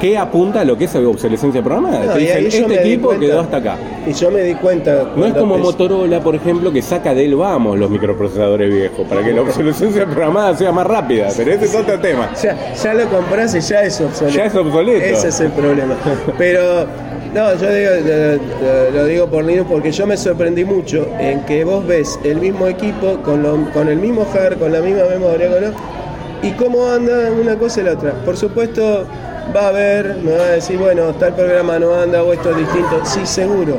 [0.00, 2.04] ¿Qué apunta a lo que es obsolescencia programada?
[2.04, 3.76] No, Te dicen, este equipo cuenta- quedó hasta acá.
[4.06, 5.10] Y yo me di cuenta.
[5.16, 9.32] No es como Motorola, por ejemplo, que saca del vamos los microprocesadores viejos para que
[9.32, 11.28] la obsolescencia programada sea más rápida.
[11.36, 12.28] Pero ese es otro tema.
[12.42, 14.36] Ya, ya lo compras y ya es obsoleto.
[14.36, 15.04] Ya es obsoleto.
[15.04, 15.94] Ese es el problema.
[16.36, 16.86] Pero,
[17.36, 17.90] no, yo digo,
[18.94, 22.66] lo digo por Linux porque yo me sorprendí mucho en que vos ves el mismo
[22.66, 25.72] equipo con, lo- con el mismo hardware, con la misma memoria, con lo-
[26.42, 28.12] y cómo anda una cosa y la otra.
[28.24, 29.04] Por supuesto,
[29.54, 32.56] va a haber, me va a decir, bueno, tal programa no anda o esto es
[32.58, 33.00] distinto.
[33.04, 33.78] Sí, seguro.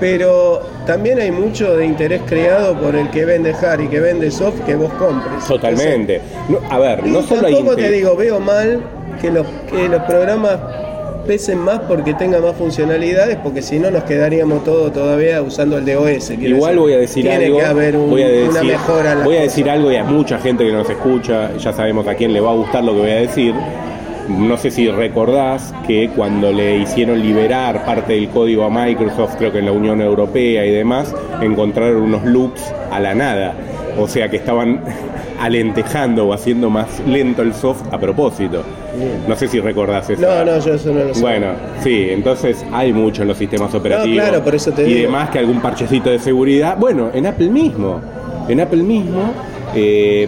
[0.00, 4.30] Pero también hay mucho de interés creado por el que vende hard y que vende
[4.30, 5.44] soft que vos compres.
[5.46, 6.20] Totalmente.
[6.48, 8.82] No, a ver, Y no solo hay tampoco te digo, veo mal
[9.20, 10.58] que los, que los programas
[11.24, 15.84] pesen más porque tengan más funcionalidades, porque si no nos quedaríamos todos todavía usando el
[15.84, 16.30] DOS.
[16.30, 16.78] Igual decir.
[16.80, 17.58] voy a decir Tiene algo.
[17.58, 19.42] que haber un- voy a decir, una mejora voy a cosas.
[19.42, 22.50] decir algo y a mucha gente que nos escucha, ya sabemos a quién le va
[22.50, 23.54] a gustar lo que voy a decir.
[24.28, 29.52] No sé si recordás que cuando le hicieron liberar parte del código a Microsoft, creo
[29.52, 33.54] que en la Unión Europea y demás, encontraron unos loops a la nada.
[33.98, 34.80] O sea que estaban
[35.40, 38.62] alentejando o haciendo más lento el soft a propósito.
[39.28, 40.22] No sé si recordás eso.
[40.22, 41.20] No, no, yo eso no lo sé.
[41.20, 41.48] Bueno,
[41.82, 44.16] sí, entonces hay mucho en los sistemas operativos.
[44.16, 45.06] claro, por eso te y digo.
[45.06, 46.76] demás que algún parchecito de seguridad.
[46.78, 48.00] Bueno, en Apple mismo.
[48.48, 49.32] En Apple mismo,
[49.74, 50.22] eh,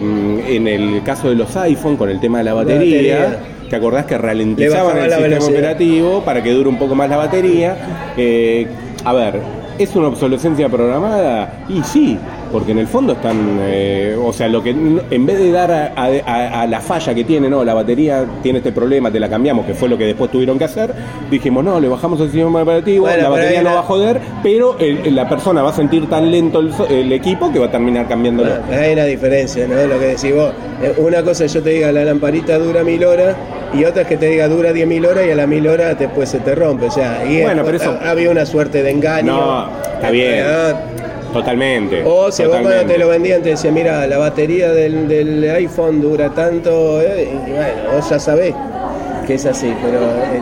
[0.47, 3.39] en el caso de los iPhone, con el tema de la batería, batería.
[3.69, 5.49] ¿Te acordás que Le ralentizaban el sistema velocidad.
[5.57, 7.75] operativo para que dure un poco más la batería?
[8.17, 8.67] Eh,
[9.05, 9.39] a ver,
[9.77, 11.63] ¿es una obsolescencia programada?
[11.69, 12.17] Y sí,
[12.51, 15.91] porque en el fondo están, eh, o sea, lo que en vez de dar a,
[15.95, 19.29] a- a- a la falla que tiene, no, la batería tiene este problema, te la
[19.29, 20.93] cambiamos, que fue lo que después tuvieron que hacer,
[21.29, 24.77] dijimos, no, le bajamos el sistema operativo, Bueno, la batería no va a joder, pero
[24.79, 28.07] el- la persona va a sentir tan lento el, el equipo que va a terminar
[28.07, 28.49] cambiándolo.
[28.67, 29.75] Bueno, hay una diferencia, ¿no?
[29.85, 30.51] Lo que decís vos.
[30.81, 33.35] Eh, Una cosa yo te diga la lamparita dura mil horas
[33.73, 35.97] y otra es que te diga dura diez mil horas y a las mil horas
[35.99, 36.85] después se te rompe.
[36.87, 39.35] O sea, y Bueno, pero eso- ha- había una suerte de engaño.
[39.35, 40.43] No, está bien.
[40.45, 40.73] Ah,
[41.33, 42.03] Totalmente.
[42.05, 42.93] O si vos cuando totalmente.
[42.93, 47.51] te lo vendían te decía, mira, la batería del, del iPhone dura tanto, eh, y
[47.51, 48.53] bueno, vos ya sabés
[49.27, 49.99] que es así, pero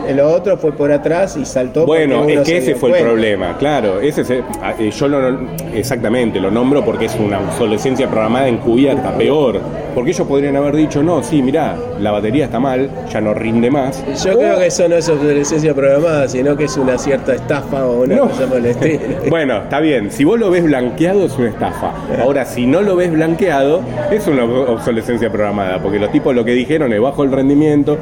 [0.08, 1.84] eh, lo otro fue por atrás y saltó.
[1.84, 4.00] Bueno, es que se ese fue el problema, claro.
[4.00, 5.38] Ese es el- ah, eh, yo lo,
[5.74, 9.60] exactamente lo nombro porque es una obsolescencia programada encubierta, peor.
[9.94, 13.70] Porque ellos podrían haber dicho, no, sí, mirá, la batería está mal, ya no rinde
[13.70, 14.04] más.
[14.24, 18.02] Yo creo que eso no es obsolescencia programada, sino que es una cierta estafa o
[18.02, 18.28] una No.
[18.28, 19.00] cosa estilo.
[19.30, 21.92] Bueno, está bien, si vos lo ves blanqueado es una estafa.
[22.22, 23.80] Ahora, si no lo ves blanqueado,
[24.12, 27.96] es una obsolescencia programada, porque los tipos lo que dijeron es bajo el rendimiento,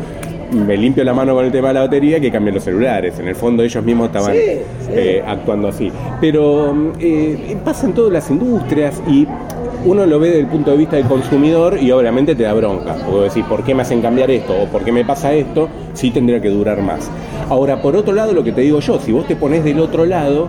[0.55, 3.19] me limpio la mano con el tema de la batería, que cambien los celulares.
[3.19, 4.38] En el fondo ellos mismos estaban Sí,
[4.87, 4.93] sí.
[4.93, 5.90] eh, actuando así.
[6.21, 9.27] Pero mm, eh, pasa en todas las industrias y
[9.85, 12.97] uno lo ve desde el punto de vista del consumidor y obviamente te da bronca.
[13.05, 14.55] Porque decir, ¿por qué me hacen cambiar esto?
[14.62, 15.69] ¿O por qué me pasa esto?
[15.93, 17.11] Sí tendría que durar más.
[17.51, 20.07] Ahora, por otro lado, lo que te digo yo, si vos te pones del otro
[20.07, 20.49] lado,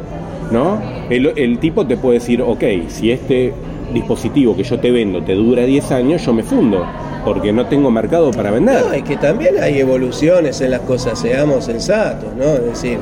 [0.52, 0.80] ¿no?
[1.10, 3.52] El, el tipo te puede decir, ok, si este
[3.96, 6.86] dispositivo que yo te vendo te dura 10 años, yo me fundo,
[7.26, 8.86] porque no tengo mercado para vender.
[8.86, 12.44] No, es que también hay evoluciones en las cosas, seamos sensatos, ¿no?
[12.54, 13.00] Es decir,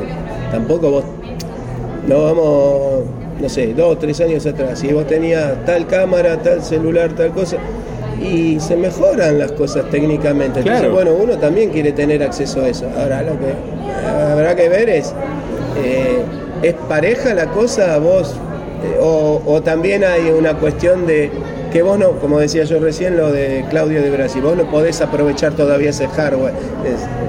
[0.51, 1.03] tampoco vos,
[2.07, 3.03] no vamos,
[3.41, 7.57] no sé, dos, tres años atrás, si vos tenías tal cámara, tal celular, tal cosa,
[8.21, 10.59] y se mejoran las cosas técnicamente.
[10.59, 10.93] Entonces, Claro.
[10.93, 12.85] bueno, uno también quiere tener acceso a eso.
[12.97, 13.51] Ahora, lo que
[14.31, 15.13] habrá que ver es,
[15.83, 16.21] eh,
[16.61, 18.35] ¿es pareja la cosa vos?
[18.83, 21.31] Eh, o, o también hay una cuestión de
[21.71, 25.01] que vos no, como decía yo recién, lo de Claudio de Brasil, vos no podés
[25.01, 26.53] aprovechar todavía ese hardware.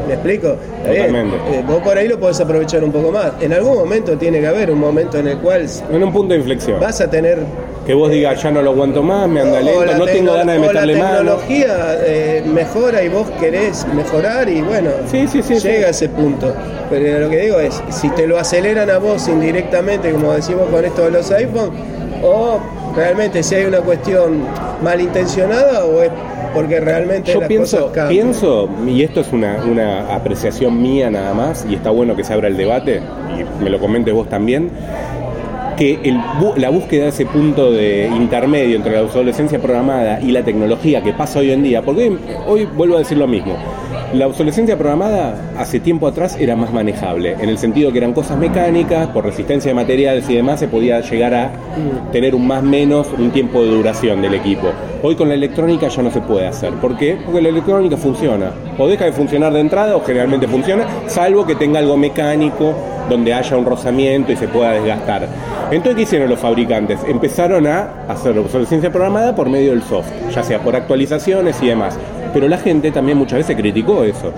[0.07, 0.57] ¿Me explico?
[0.85, 1.37] Totalmente.
[1.51, 3.33] Eh, vos por ahí lo podés aprovechar un poco más.
[3.40, 6.40] En algún momento tiene que haber un momento en el cual En un punto de
[6.40, 6.79] inflexión.
[6.79, 7.38] vas a tener
[7.87, 10.55] Que vos digas, ya no lo aguanto más, me anda lento, la no tengo ganas
[10.55, 11.16] de meterle la mano.
[11.18, 16.09] tecnología eh, mejora y vos querés mejorar y bueno, Sí, sí, sí, llega a ese
[16.09, 16.55] punto.
[16.88, 20.85] Pero lo que digo es, si te lo aceleran a vos indirectamente, como decimos con
[20.85, 21.73] esto de los iPhones,
[22.23, 22.59] o
[22.97, 24.44] realmente si hay una cuestión
[24.83, 26.11] malintencionada o es
[26.55, 31.35] porque realmente Yo las pienso, cosas pienso, y esto es una, una apreciación mía nada
[31.35, 33.03] más, y está bueno que se abra el debate,
[33.37, 34.70] y me lo comentes vos también,
[35.77, 35.99] que
[36.57, 41.13] la búsqueda de ese punto de intermedio entre la obsolescencia programada y la tecnología que
[41.13, 43.57] pasa hoy en día, porque hoy, hoy vuelvo a decir lo mismo,
[44.13, 48.39] la obsolescencia programada hace tiempo atrás era más manejable, en el sentido que eran cosas
[48.39, 51.51] mecánicas, por resistencia de materiales y demás, se podía llegar a
[52.13, 54.69] tener un más menos un tiempo de duración del equipo.
[55.03, 56.73] Hoy con la electrónica ya no se puede hacer.
[56.75, 57.19] ¿Por qué?
[57.25, 58.53] Porque la electrónica funciona.
[58.79, 62.75] O deja de funcionar de entrada o generalmente funciona, salvo que tenga algo mecánico
[63.11, 65.29] donde haya un rozamiento y se pueda desgastar.
[65.70, 67.00] Entonces, ¿qué hicieron los fabricantes?
[67.07, 71.98] Empezaron a hacer obsolescencia programada por medio del software, ya sea por actualizaciones y demás.
[72.33, 74.33] Pero la gente también muchas veces criticó eso.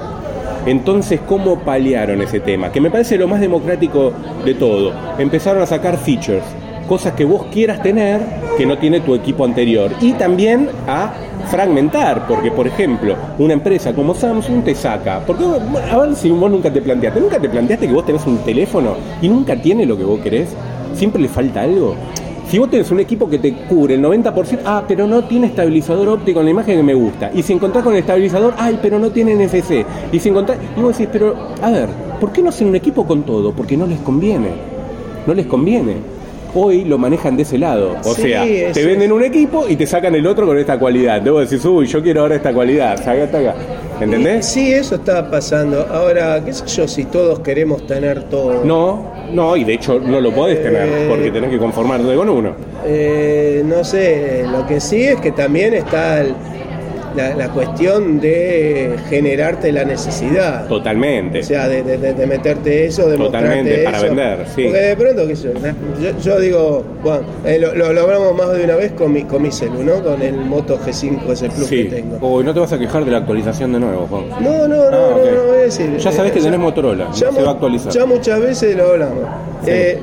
[0.66, 2.72] Entonces, ¿cómo paliaron ese tema?
[2.72, 4.12] Que me parece lo más democrático
[4.44, 4.92] de todo.
[5.18, 6.44] Empezaron a sacar features,
[6.88, 8.20] cosas que vos quieras tener
[8.56, 9.92] que no tiene tu equipo anterior.
[10.00, 11.12] Y también a
[11.50, 16.50] fragmentar, porque por ejemplo, una empresa como Samsung te saca, porque a ver si vos
[16.50, 19.96] nunca te planteaste, nunca te planteaste que vos tenés un teléfono y nunca tiene lo
[19.96, 20.48] que vos querés,
[20.94, 21.94] siempre le falta algo.
[22.48, 26.08] Si vos tenés un equipo que te cubre el 90%, ah, pero no tiene estabilizador
[26.08, 27.30] óptico en la imagen que me gusta.
[27.34, 29.84] Y si encontrás con el estabilizador, ay, pero no tiene NFC.
[30.12, 31.88] Y si encontrás, y vos decís, pero, a ver,
[32.20, 33.52] ¿por qué no hacen un equipo con todo?
[33.52, 34.50] Porque no les conviene.
[35.26, 35.94] No les conviene.
[36.54, 37.96] Hoy lo manejan de ese lado.
[38.04, 41.20] O Sí, sea, te venden un equipo y te sacan el otro con esta cualidad.
[41.20, 42.96] Debo decir, uy, yo quiero ahora esta cualidad.
[42.96, 43.54] Saca acá.
[44.00, 44.46] ¿Entendés?
[44.46, 45.84] Sí, eso está pasando.
[45.90, 48.64] Ahora, qué sé yo, si todos queremos tener todo.
[48.64, 49.00] No,
[49.32, 51.06] no, y de hecho no lo podés tener Eh.
[51.08, 52.52] porque tenés que conformarte con uno.
[52.84, 56.34] Eh, no sé, lo que sí es que también está el-
[57.16, 60.66] la, la cuestión de generarte la necesidad.
[60.68, 61.40] Totalmente.
[61.40, 64.06] O sea, de, de- de- de meterte eso, de Totalmente, mostrarte para eso.
[64.06, 64.64] vender, sí.
[64.64, 68.36] Porque de pronto, qué sé yo, yo, yo digo, Juan, eh, lo, lo, lo hablamos
[68.36, 70.02] más de una vez con mi, con mi celu, ¿no?
[70.02, 71.84] Con el Moto G5, ese Plus Sí.
[71.84, 72.18] que tengo.
[72.36, 74.28] Uy, no te vas a quejar de la actualización de nuevo, Juan.
[74.42, 75.96] No, no, no, Ah, no, no, voy a decir.
[75.96, 77.92] Ya sabés que eh, tenés Motorola, no se va a actualizar.
[77.92, 79.24] Ya muchas veces lo hablamos.
[79.64, 79.70] Sí.
[79.70, 79.98] Eh,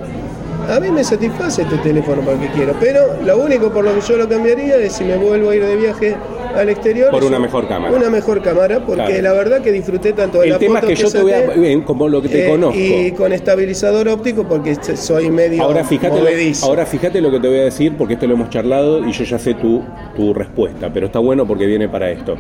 [0.70, 3.94] a mí me satisface este teléfono para el que quiero, pero lo único por lo
[3.96, 6.16] que yo lo cambiaría es si me vuelvo a ir de viaje
[6.56, 7.12] al exterior.
[7.12, 7.94] Por es una un- mejor cámara.
[7.96, 9.22] Una mejor cámara, porque Claro.
[9.22, 11.32] la verdad que disfruté tanto de El la tema es foto que yo te voy
[11.32, 11.86] a.
[11.86, 12.80] como lo que te eh, conozco.
[12.80, 17.48] Y con estabilizador óptico, porque soy medio Ahora fíjate, lo, ahora fíjate lo que te
[17.48, 19.82] voy a decir, porque esto lo hemos charlado y yo ya sé tu,
[20.16, 22.36] tu respuesta, pero está bueno porque viene para esto.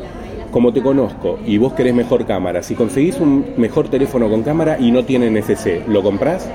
[0.51, 4.77] Como te conozco y vos querés mejor cámara, si conseguís un mejor teléfono con cámara
[4.79, 6.47] y no tiene NFC, ¿lo comprás?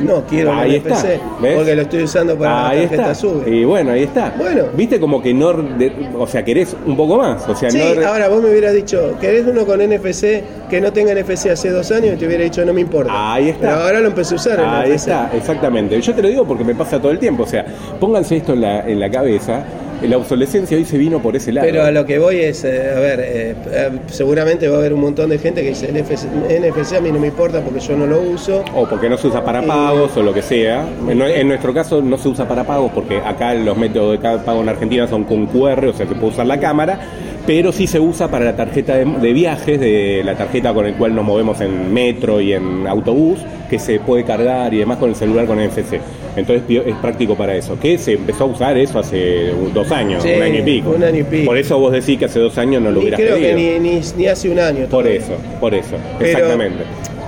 [0.00, 1.02] No quiero Ahí está,
[1.40, 1.54] ¿ves?
[1.56, 3.14] porque lo estoy usando para Ahí la tarjeta está.
[3.14, 3.50] SUBE.
[3.56, 4.34] Y bueno, ahí está.
[4.36, 4.64] Bueno.
[4.76, 5.52] Viste como que no.
[5.52, 7.48] de- o sea, querés un poco más.
[7.48, 8.06] O sea, Sí, no.
[8.06, 11.90] ahora vos me hubieras dicho, ¿querés uno con NFC que no tenga NFC hace dos
[11.92, 12.14] años?
[12.14, 13.34] Y te hubiera dicho, no me importa.
[13.34, 13.68] Ahí está.
[13.68, 16.00] Pero ahora lo empecé a usar Ahí está, exactamente.
[16.00, 17.44] Yo te lo digo porque me pasa todo el tiempo.
[17.44, 17.64] O sea,
[18.00, 19.62] pónganse esto en la, en la cabeza.
[20.02, 21.66] La obsolescencia hoy se vino por ese lado.
[21.66, 24.92] Pero a lo que voy es, eh, a ver, eh, eh, seguramente va a haber
[24.92, 27.96] un montón de gente que dice, NFC, NFC a mí no me importa porque yo
[27.96, 28.64] no lo uso.
[28.74, 30.86] O porque no se usa para pagos o lo que sea.
[31.08, 34.62] En, en nuestro caso no se usa para pagos porque acá los métodos de pago
[34.62, 37.00] en Argentina son con QR, o sea, se puede usar la cámara,
[37.46, 40.94] pero sí se usa para la tarjeta de, de viajes, de la tarjeta con el
[40.94, 43.38] cual nos movemos en metro y en autobús,
[43.70, 45.98] que se puede cargar y demás con el celular con NFC.
[46.36, 47.78] Entonces es práctico para eso.
[47.78, 50.90] Que se empezó a usar eso hace dos años, Sí, un año y pico.
[50.90, 51.46] un año y pico.
[51.46, 53.56] Por eso vos decís que hace dos años no lo hubieras creo pedido.
[53.56, 54.80] que ni, ni, ni hace un año.
[54.86, 55.14] Por todavía.
[55.20, 56.84] eso, por eso, Pero- exactamente.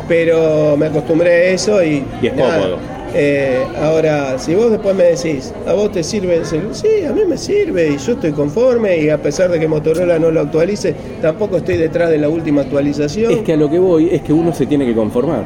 [0.08, 2.04] Pero me acostumbré a eso y.
[2.22, 2.58] Y es nada.
[2.58, 2.78] cómodo.
[3.14, 6.74] Eh, ahora, si vos después me decís, ¿a vos te sirve el celular?
[6.74, 10.18] Sí, a mí me sirve y yo estoy conforme y a pesar de que Motorola
[10.18, 13.32] no lo actualice, tampoco estoy detrás de la última actualización.
[13.32, 15.44] Es que a lo que voy es que uno se tiene que conformar.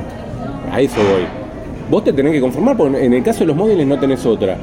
[0.72, 1.39] A eso voy.
[1.90, 4.57] Vos te tenés que conformar porque en el caso de los móviles no tenés otra.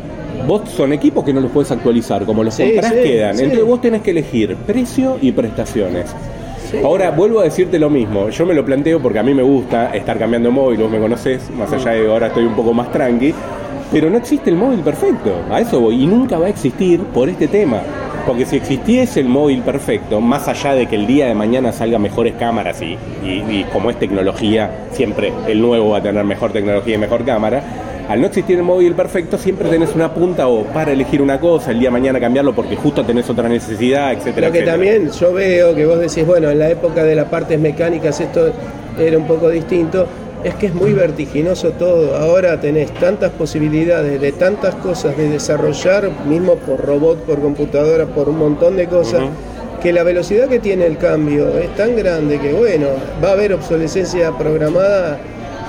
[0.48, 3.36] Vos son equipos que no los puedes actualizar, como los Sí, quedan.
[3.38, 3.44] sí.
[3.44, 6.16] Entonces vos tenés que elegir precio y prestaciones.
[6.84, 9.96] Ahora vuelvo a decirte lo mismo, yo me lo planteo porque a mí me gusta
[9.96, 13.34] estar cambiando móvil, vos me conocés, más allá de ahora estoy un poco más tranqui,
[13.90, 17.30] pero no existe el móvil perfecto, a eso voy, y nunca va a existir por
[17.30, 17.80] este tema.
[18.28, 22.02] Porque si existiese el móvil perfecto, más allá de que el día de mañana salgan
[22.02, 26.52] mejores cámaras y, y- y como es tecnología, siempre el nuevo va a tener mejor
[26.52, 27.63] tecnología y mejor cámara,
[28.10, 31.72] al no existir el móvil perfecto, siempre tenés una punta o para elegir una cosa,
[31.72, 34.72] el día de mañana cambiarlo porque justo tenés otra necesidad, etcétera, Lo que etcétera.
[34.74, 38.52] también yo veo que vos decís, bueno, en la época de las partes mecánicas esto
[39.00, 40.06] era un poco distinto,
[40.43, 42.15] es que es muy vertiginoso todo.
[42.15, 48.30] Ahora tenés tantas posibilidades de tantas cosas de desarrollar, mismo por robot, por computadora, por
[48.30, 49.23] un montón de cosas,
[49.82, 52.88] que la velocidad que tiene el cambio es tan grande que, bueno,
[53.23, 55.19] va a haber obsolescencia programada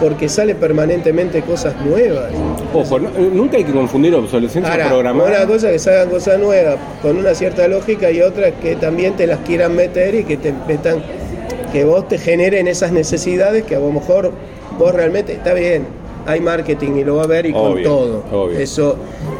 [0.00, 2.31] porque sale permanentemente cosas nuevas.
[2.72, 5.28] Ojo, no- nunca hay que confundir obsolescencia Ahora, programada.
[5.28, 8.76] una cosa es que salgan cosas nuevas con una cierta lógica y otra es que
[8.76, 11.02] también te las quieran meter y que te metan,
[11.72, 14.31] que vos te generen esas necesidades que a lo mejor
[14.78, 15.87] vos realmente, está bien,
[16.26, 18.22] hay marketing y lo va a ver y con todo.
[18.33, 18.59] obvio.
[18.59, 18.96] Eso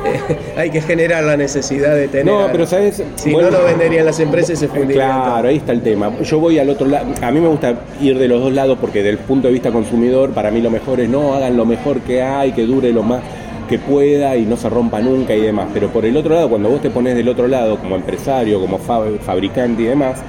[0.07, 2.27] eh, hay que generar la necesidad de tener.
[2.33, 5.07] No, pero sabes, Si bueno, no, no venderían las empresas y se fundirían.
[5.11, 5.49] Claro, todo.
[5.49, 6.11] ahí está el tema.
[6.23, 7.07] Yo voy al otro lado.
[7.21, 10.31] A mí me gusta ir de los dos lados porque del punto de vista consumidor,
[10.31, 13.21] para mí lo mejor es no hagan lo mejor que hay, que dure lo más
[13.69, 15.69] que pueda y no se rompa nunca y demás.
[15.75, 18.79] Pero por el otro lado, cuando vos te pones del otro lado como empresario, como
[18.79, 20.21] fab- fabricante y demás,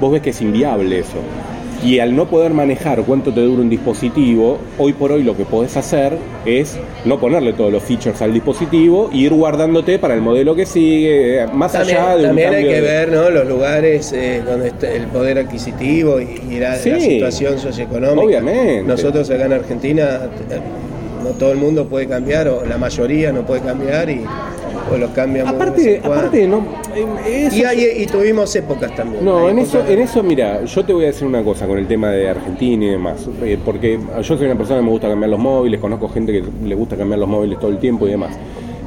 [0.00, 1.16] vos ves que es inviable eso.
[1.84, 5.44] Y al no poder manejar cuánto te dura un dispositivo, hoy por hoy lo que
[5.44, 6.14] podés hacer
[6.46, 10.64] es no ponerle todos los features al dispositivo y ir guardándote para el modelo que
[10.64, 13.28] sigue, más También, allá de un también hay que de- ver ¿no?
[13.28, 16.88] los lugares eh, donde está el poder adquisitivo y, y la, Sí.
[16.90, 18.22] la situación socioeconómica.
[18.24, 18.82] Obviamente.
[18.84, 20.20] Nosotros acá en Argentina
[20.50, 20.60] eh,
[21.22, 24.22] no todo el mundo puede cambiar, o la mayoría no puede cambiar y
[24.92, 26.58] o lo cambia muy de vez Aparte, aparte no,
[27.26, 29.24] eh, eso- y, hay- y tuvimos épocas también.
[29.24, 31.86] No, en eso, en eso, mira, yo te voy a decir una cosa con el
[31.86, 35.30] tema de Argentina y demás, eh, porque yo soy una persona que me gusta cambiar
[35.30, 38.36] los móviles, conozco gente que le gusta cambiar los móviles todo el tiempo y demás.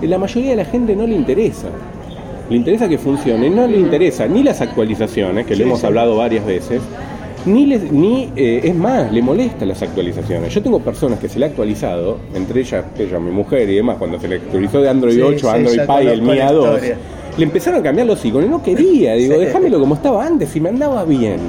[0.02, 1.68] Y la mayoría de la gente no le interesa.
[2.50, 5.86] Le interesa que funcione, no le interesa ni las actualizaciones, que Sí, lo hemos sí.
[5.88, 6.82] hablado varias veces,
[7.48, 10.54] ni, les- ni eh, es más, le molesta las actualizaciones.
[10.54, 13.96] Yo tengo personas que se le ha actualizado, entre ellas, ella, mi mujer y demás,
[13.98, 16.98] cuando se le actualizó de Android Sí, 8 a Android Pie, el MIA 2, historia.
[17.38, 19.40] le empezaron a cambiar los iconos, no quería, digo, Sí.
[19.46, 21.40] déjamelo como estaba antes y me andaba bien.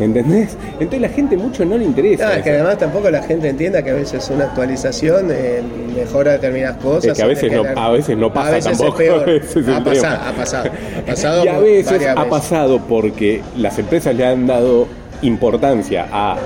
[0.00, 0.56] ¿Entendés?
[0.80, 2.26] Entonces la gente mucho no le interesa.
[2.26, 5.62] No, es que además tampoco la gente entienda que a veces una actualización eh,
[5.94, 7.12] mejora determinadas cosas.
[7.12, 9.28] Es que a veces no- a veces no pasa a veces es tampoco, peor.
[9.44, 11.44] es el ha, pasado, ha pasado, ha pasado.
[11.44, 14.88] y a veces ha pasado porque las empresas le han dado
[15.22, 16.36] importancia a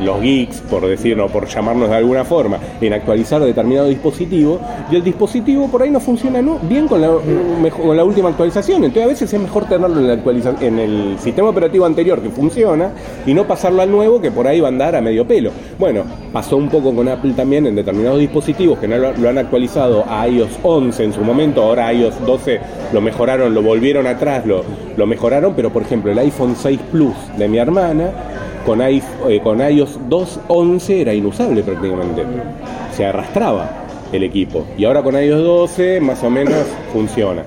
[0.00, 5.04] los geeks, por decirlo, por llamarnos de alguna forma, en actualizar determinado dispositivo, y el
[5.04, 6.58] dispositivo por ahí no funciona ¿no?
[6.62, 7.08] bien con la,
[7.70, 8.84] con la última actualización.
[8.84, 12.90] Entonces a veces es mejor tenerlo en, la en el sistema operativo anterior que funciona
[13.26, 15.50] y no pasarlo al nuevo que por ahí va a andar a medio pelo.
[15.78, 19.38] Bueno, pasó un poco con Apple también en determinados dispositivos que no lo, lo han
[19.38, 22.60] actualizado a iOS 11 en su momento, ahora iOS 12
[22.92, 24.62] lo mejoraron, lo volvieron atrás, lo,
[24.96, 28.10] lo mejoraron, pero por ejemplo el iPhone 6 Plus de mi hermana
[28.64, 32.22] con, i- eh, con iOS 2.11 era inusable prácticamente.
[32.92, 33.68] Se arrastraba
[34.12, 34.64] el equipo.
[34.78, 36.54] Y ahora con iOS 12 más o menos
[36.92, 37.42] funciona.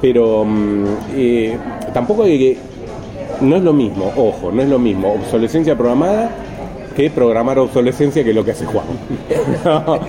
[0.00, 1.56] Pero mm, eh,
[1.92, 2.56] tampoco hay que...
[3.40, 6.30] No es lo mismo, ojo, no es lo mismo obsolescencia programada
[6.94, 8.84] que programar obsolescencia que es lo que hace Juan.
[9.64, 9.84] No.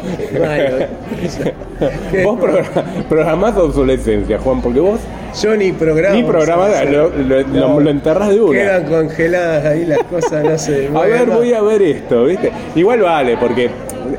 [2.25, 4.99] Vos progra- programás obsolescencia, Juan, porque vos
[5.41, 6.15] Yo ni programa.
[6.15, 8.59] ni programás, lo, lo, enterrás de una.
[8.59, 10.89] Quedan congeladas ahí las cosas, no sé.
[10.93, 12.51] A ver, voy a ver esto, ¿viste?
[12.75, 13.69] Igual vale, porque.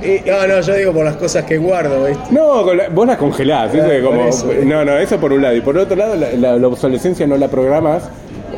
[0.03, 2.23] eh, No, no, yo digo por las cosas que guardo, ¿viste?
[2.31, 3.99] no, la- vos las congelás, ¿viste?
[3.99, 4.31] Ah, por Como,
[4.65, 5.55] no, no, eso por un lado.
[5.57, 8.05] Y por otro lado, la, la- la obsolescencia no la programás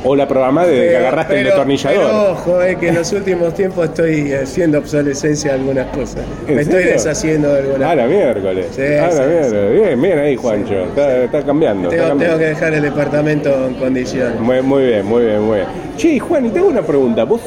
[0.05, 2.05] o la programás desde que Pero- agarraste el pero- destornillador.
[2.05, 6.23] Pero ojo, es que en los últimos tiempos estoy haciendo obsolescencia de algunas cosas.
[6.47, 6.93] ¿En Me estoy serio?
[6.93, 8.67] deshaciendo de algunas Ah, la miércoles.
[8.77, 9.73] Sí, ah, sí, la miércoles.
[9.73, 10.75] Bien, bien ahí, Juancho.
[10.85, 11.89] Está, está cambiando.
[11.89, 12.37] está Tengo, cambiando.
[12.37, 14.41] tengo que dejar el departamento en condiciones.
[14.41, 15.69] Muy, muy bien, muy bien, muy bien.
[15.97, 17.25] Che, Juan, y tengo una pregunta.
[17.25, 17.41] ¿Vos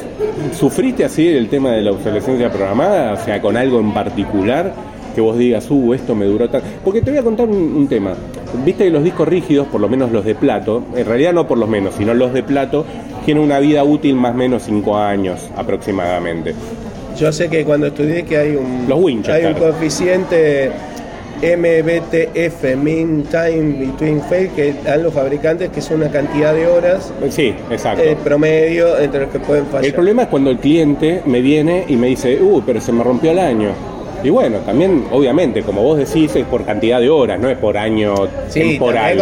[0.52, 3.12] sufriste así el tema de la obsolescencia programada?
[3.12, 4.72] O sea, con algo en particular
[5.18, 6.64] que vos digas, uh, esto me duró tanto.
[6.84, 8.14] Porque te voy a contar un, un tema.
[8.64, 11.58] Viste que los discos rígidos, por lo menos los de plato, en realidad no por
[11.58, 12.84] lo menos, sino los de plato,
[13.24, 16.54] tienen una vida útil más o menos 5 años aproximadamente.
[17.18, 19.44] Yo sé que cuando estudié que hay un, Los Winchester.
[19.46, 20.70] hay un coeficiente
[21.42, 27.12] MBTF, Mean Time Between Fail, que dan los fabricantes, que es una cantidad de horas
[27.30, 28.04] Sí, exacto.
[28.04, 29.86] eh, promedio entre los que pueden fallar.
[29.86, 33.02] El problema es cuando el cliente me viene y me dice, uh, pero se me
[33.02, 33.70] rompió el año.
[34.22, 37.76] Y bueno, también, obviamente, como vos decís, es por cantidad de horas, no es por
[37.78, 38.14] año
[38.48, 39.16] sí, temporal.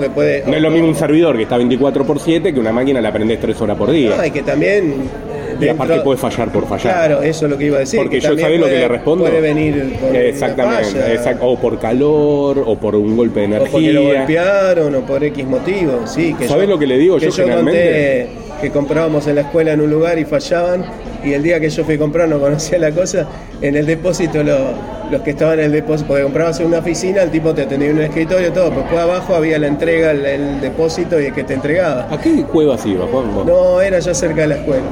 [0.00, 0.44] que puede...
[0.46, 3.10] No es lo mismo un servidor que está 24 por 7 que una máquina la
[3.12, 4.14] prendés 3 horas por día.
[4.16, 4.92] No, y que también...
[5.32, 6.92] eh, y aparte dentro- puede fallar por fallar.
[6.94, 7.98] Claro, eso es lo que iba a decir.
[8.00, 9.24] Porque que yo sabés lo que puede- le respondo.
[9.24, 13.56] Puede venir por Exactamente, una falla, exact- o por calor, o por un golpe de
[13.56, 14.18] o porque lo energía.
[14.18, 16.06] golpearon, o por X motivo.
[16.06, 18.28] Sí, que ¿Sabés yo- lo que le digo que yo generalmente?
[18.28, 20.84] conté que comprábamos en la escuela en un lugar y fallaban,
[21.24, 23.26] y el día que yo fui a comprar no conocía la cosa,
[23.60, 27.22] en el depósito lo- los que estaban en el depósito, porque comprabas en una oficina,
[27.22, 30.24] el tipo te atendía en un escritorio, todo, pero después abajo había la entrega, el,
[30.24, 32.08] el depósito y el que te entregaba.
[32.10, 33.34] ¿A qué cuevas iba, Juan?
[33.34, 33.44] vos?
[33.46, 34.82] No, era ya cerca de la escuela.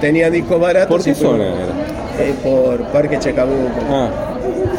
[0.00, 0.88] Tenía discos baratos.
[0.96, 2.26] ¿Por qué y fui- zona era?
[2.26, 3.70] Eh, por Parque Chacabuco.
[3.88, 4.27] Ah,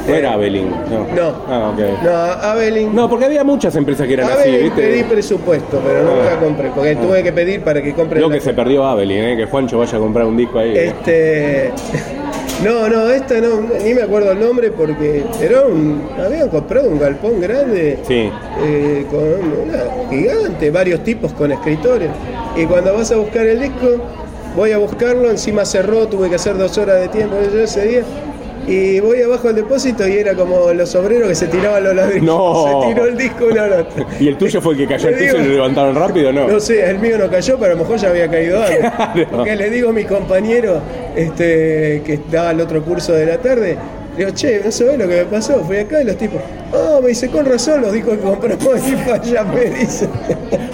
[0.10, 0.70] no era Abelín.
[0.90, 1.00] No.
[1.16, 1.36] No.
[1.48, 2.04] Ah, ok.
[2.04, 2.12] No,
[2.50, 2.96] Abelín.
[2.96, 4.82] No, porque había muchas empresas que eran así, Abelín ¿viste?
[4.82, 6.40] pedí presupuesto, pero nunca Ah.
[6.40, 9.38] compré, porque tuve que pedir para que compre Lo que se perdió Abelín, ¿eh?
[9.38, 10.78] que Juancho vaya a comprar un disco ahí.
[10.78, 11.72] Este.
[12.64, 16.02] No, no, esta no, ni me acuerdo el nombre porque era un.
[16.24, 18.00] Habían comprado un galpón grande.
[18.06, 18.30] Sí.
[18.62, 19.22] eh, con
[19.70, 22.12] una gigante, varios tipos con escritorios.
[22.58, 23.88] Y cuando vas a buscar el disco,
[24.58, 28.02] voy a buscarlo, encima cerró, tuve que hacer dos horas de tiempo ese día.
[28.70, 32.24] Y voy abajo al depósito y era como los obreros que se tiraban los ladrillos.
[32.24, 32.84] No.
[32.88, 33.88] Se tiró el disco una hora.
[34.20, 36.34] ¿Y el tuyo fue el que cayó al Le piso y lo levantaron rápido o
[36.34, 36.48] no?
[36.48, 38.80] No sé, el mío no cayó, pero a lo mejor ya había caído antes.
[38.80, 39.28] Claro.
[39.32, 40.82] Porque le digo a mi compañero
[41.16, 43.78] este, que daba el otro curso de la tarde,
[44.20, 45.64] Digo, che, no sabés lo que me pasó.
[45.64, 46.42] Fui acá y los tipos,
[46.74, 50.10] oh, me dice, con razón los discos que compramos y falla, me dice.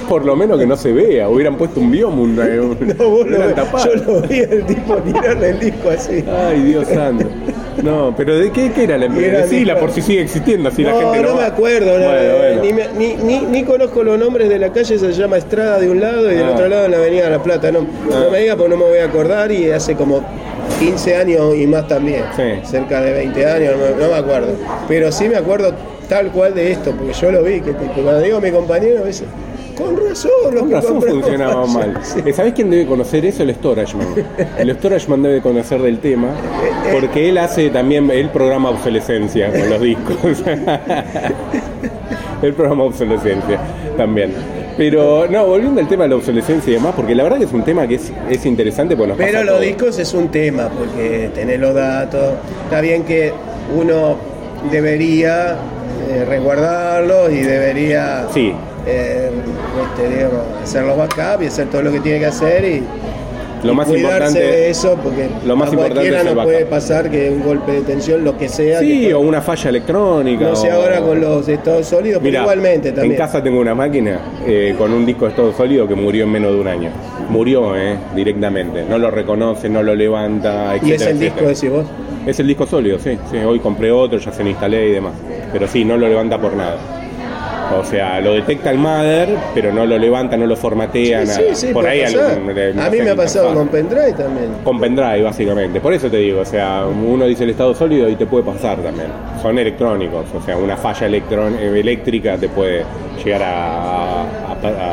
[0.10, 3.28] Por lo menos que no se vea, hubieran puesto un bioma, un, un- No, vos
[3.28, 3.86] lo tapado.
[3.94, 6.24] Yo lo vi el tipo tirarle el disco así.
[6.48, 7.28] Ay, Dios santo.
[7.84, 9.38] No, pero ¿de qué, qué era la empresa?
[9.44, 12.38] Decila disco- por si sigue existiendo, así la gente no no me acuerdo, no, Bueno,
[12.38, 12.62] bueno.
[12.64, 15.90] Ni, me- ni, ni, ni conozco los nombres de la calle, se llama Estrada de
[15.90, 16.52] un lado y del Ah.
[16.54, 17.72] otro lado en la Avenida La Plata.
[17.72, 20.24] No, no me diga porque no me voy a acordar y hace como
[20.80, 22.44] 15 años y más también, Sí.
[22.64, 24.54] cerca de 20 años, no, me- no me acuerdo.
[24.88, 25.74] Pero sí me acuerdo
[26.10, 29.00] tal cual de esto, porque yo lo vi, que tipo, cuando digo a mi compañero,
[29.02, 29.26] me dice,
[29.78, 31.88] con razón, los Con que razón funcionaba falla".
[31.94, 32.00] mal.
[32.04, 32.20] Sí.
[32.26, 33.44] Eh, ¿Sabés quién debe conocer eso?
[33.44, 34.08] El Storageman.
[34.58, 36.30] El Storageman debe conocer del tema,
[36.94, 40.44] porque él hace también, él programa obsolescencia con los discos.
[42.42, 43.60] él programa obsolescencia
[43.98, 44.32] también.
[44.78, 47.54] Pero, no, volviendo al tema de la obsolescencia y demás, porque la verdad que es
[47.54, 48.96] un tema que es, es interesante.
[48.96, 52.34] Porque nos Pero pasa los discos es un tema, porque tener los datos,
[52.66, 53.32] está bien que
[53.76, 54.18] uno
[54.72, 55.56] debería
[56.10, 58.54] eh, resguardarlos y debería Sí.
[58.86, 59.32] eh,
[59.84, 62.84] este, digamos, hacer los backups y hacer todo lo que tiene que hacer y,
[63.66, 66.66] Lo más importante- de eso, porque lo más a importante cualquiera es el no puede
[66.66, 70.46] pasar que un golpe de tensión, lo que sea, Sí, que o una falla electrónica.
[70.46, 73.12] no sé ahora con los estados sólidos, pero igualmente también.
[73.14, 76.32] En casa tengo una máquina eh, con un disco de estado sólido que murió en
[76.32, 76.90] menos de un año.
[77.30, 78.84] Murió, eh, directamente.
[78.88, 81.50] No lo reconoce, no lo levanta, y es etcétera, el disco, etcétera.
[81.50, 81.86] decís vos.
[82.28, 83.38] Es el disco sólido, sí, sí.
[83.38, 85.14] Hoy compré otro, ya se lo instalé y demás.
[85.52, 86.78] Pero sí, no lo levanta por nada.
[87.74, 91.40] O sea, lo detecta el Mother, pero no lo levanta, no lo formatea, Sí, nada.
[91.40, 94.52] sí, sí, por ahí algún- A mí me ha pasado con pendrive también.
[94.64, 95.80] Con pendrive, básicamente.
[95.82, 98.78] Por eso te digo, o sea, uno dice el estado sólido y te puede pasar
[98.78, 99.08] también.
[99.42, 102.84] Son electrónicos, o sea, una falla electrón- eh, eléctrica te puede
[103.24, 104.26] llegar a, a-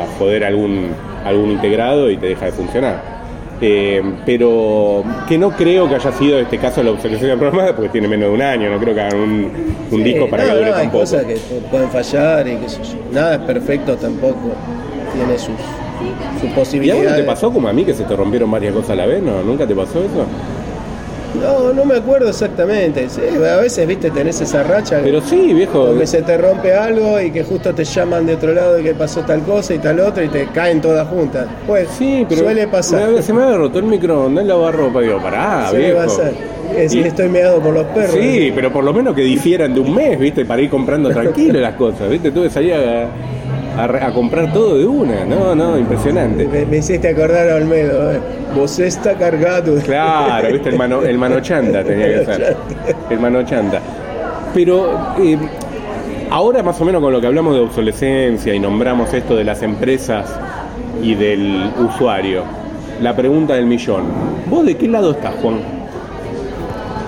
[0.03, 0.87] a joder algún,
[1.25, 3.22] algún integrado y te deja de funcionar.
[3.61, 8.07] Eh, pero que no creo que haya sido este caso la obsolescencia programada porque tiene
[8.09, 9.51] menos de un año, no creo que hagan un,
[9.91, 10.99] un Sí, disco para no, que dure no, hay tan poco.
[11.03, 11.35] cosas que
[11.71, 12.65] pueden fallar y que
[13.11, 14.53] nada es perfecto tampoco.
[15.13, 15.55] Tiene sus,
[16.41, 17.09] sus ¿Y a vos posibilidades.
[17.11, 19.21] no te pasó como a mí que se te rompieron varias cosas a la vez?
[19.21, 19.41] ¿No?
[19.43, 20.25] ¿Nunca te pasó eso?
[21.41, 23.09] No, no me acuerdo exactamente.
[23.09, 25.87] Sí, a veces, viste, tenés esa racha que- Pero sí, viejo.
[25.87, 28.93] donde se te rompe algo y que justo te llaman de otro lado y que
[28.93, 31.47] pasó tal cosa y tal otra y te caen todas juntas.
[31.65, 33.09] Pues Sí, pero suele pasar.
[33.09, 35.01] me- se me había roto el microondas en lavarropa.
[35.01, 35.97] Digo, pará, viejo.
[35.97, 36.31] pasar.
[36.77, 38.11] Es Y- estoy meado por los perros.
[38.19, 40.45] Sí, pero por lo menos que difieran de un mes, ¿viste?
[40.45, 42.31] Para ir comprando tranquilo las cosas, ¿viste?
[42.31, 43.07] Tuve que salir a,
[43.77, 46.47] a comprar todo de una, no, no, impresionante.
[46.47, 48.11] Me, me hiciste acordar a Olmedo.
[48.13, 48.19] eh.
[48.55, 49.75] Vos está cargado.
[49.83, 50.69] Claro, ¿viste?
[50.69, 51.19] El mano, el
[51.83, 52.57] tenía que ser.
[53.09, 53.79] El mano chanta.
[54.53, 55.37] Pero eh,
[56.29, 59.63] ahora más o menos con lo que hablamos de obsolescencia y nombramos esto de las
[59.63, 60.27] empresas
[61.01, 62.43] y del usuario,
[63.01, 64.03] la pregunta del millón.
[64.49, 65.59] ¿Vos de qué lado estás, Juan?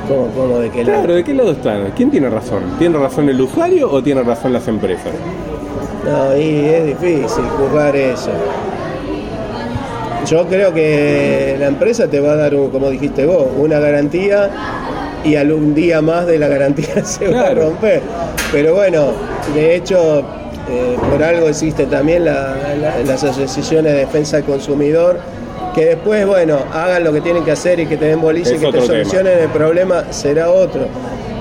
[0.07, 0.99] ¿Cómo, cómo, de qué lado?
[0.99, 1.91] Claro, ¿de qué lado están?
[1.95, 2.63] ¿Quién tiene razón?
[2.79, 5.11] ¿Tiene razón el usuario o tiene razón las empresas?
[6.05, 8.29] No, y es difícil juzgar eso.
[10.27, 14.49] Yo creo que la empresa te va a dar, un- como dijiste vos, una garantía
[15.23, 18.01] y al un día más de la garantía se va a romper.
[18.51, 19.07] Pero bueno,
[19.53, 20.19] de hecho,
[20.69, 25.19] eh, por algo existe también la- la- las asociaciones de defensa del consumidor,
[25.75, 28.59] que después, bueno, hagan lo que tienen que hacer y que te den boliche y
[28.59, 28.85] que te tema.
[28.85, 30.87] solucionen el problema, será otro.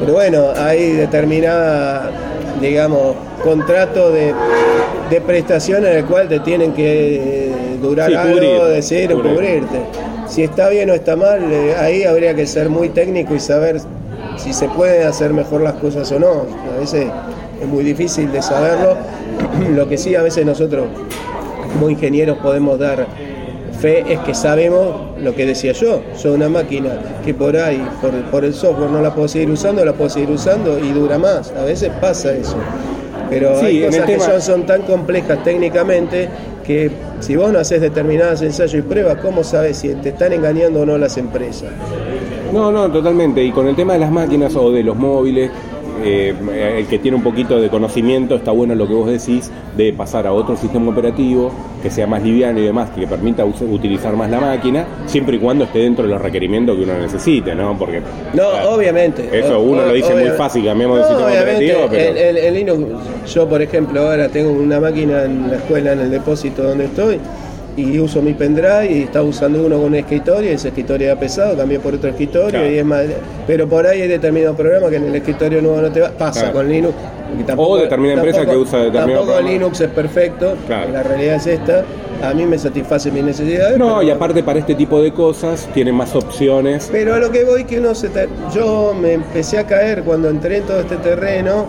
[0.00, 2.10] Pero bueno, hay determinada,
[2.60, 3.14] digamos,
[3.45, 4.34] contrato de,
[5.11, 9.16] de prestación en el cual te tienen que eh, durar Sí, algo, cubrir, decir o
[9.16, 9.34] cubrir.
[9.34, 9.78] cubrirte.
[10.28, 13.80] Si está bien o está mal, eh, ahí habría que ser muy técnico y saber
[14.36, 16.47] si se pueden hacer mejor las cosas o no.
[16.76, 17.07] A veces
[17.61, 18.97] es muy difícil de saberlo.
[19.76, 20.86] Lo que sí a veces nosotros
[21.72, 23.07] como ingenieros podemos dar
[23.80, 26.01] fe es que sabemos lo que decía yo.
[26.16, 26.90] Soy una máquina
[27.24, 30.30] que por ahí, por, por el software no la puedo seguir usando, la puedo seguir
[30.30, 31.53] usando y dura más.
[31.53, 32.57] A veces pasa eso.
[33.30, 36.28] Pero Sí, hay en el cosas que son, son tan complejas técnicamente
[36.64, 40.80] que si vos no haces determinadas ensayos y pruebas, ¿cómo sabes si te están engañando
[40.80, 41.70] o no las empresas?
[42.52, 43.42] No, no, totalmente.
[43.42, 45.50] Y con el tema de las máquinas o de los móviles,
[46.03, 46.34] eh,
[46.78, 50.26] el que tiene un poquito de conocimiento, está bueno lo que vos decís de pasar
[50.26, 54.40] a otro sistema operativo que sea más liviano y demás, que permita utilizar más la
[54.40, 57.76] máquina, siempre y cuando esté dentro de los requerimientos que uno necesite, ¿no?
[57.78, 58.01] Porque
[58.32, 59.28] No, claro, obviamente.
[59.32, 62.80] Eso uno o- lo dice muy fácil, cambiamos de sistema operativo, pero Linux,
[63.34, 67.18] yo por ejemplo ahora tengo una máquina en la escuela, en el depósito donde estoy,
[67.76, 71.18] y uso mi pendrive y estaba usando uno con un escritorio, y ese escritorio era
[71.20, 72.70] pesado, cambié por otro escritorio Claro.
[72.70, 73.02] y es más.
[73.46, 76.10] Pero por ahí hay determinados programas que en el escritorio nuevo no te va.
[76.10, 76.54] Pasa Claro.
[76.54, 76.94] con Linux.
[77.56, 79.50] O determinada empresa que usa determinado Tampoco programa.
[79.50, 80.92] Linux es perfecto, Claro.
[80.92, 81.84] la realidad es esta.
[82.22, 83.76] a mí me satisface mis necesidades.
[83.76, 86.88] No, y aparte para este tipo de cosas tienen más opciones.
[86.90, 88.08] Pero a lo que voy que uno se...
[88.54, 91.66] Yo me empecé a caer cuando entré en todo este terreno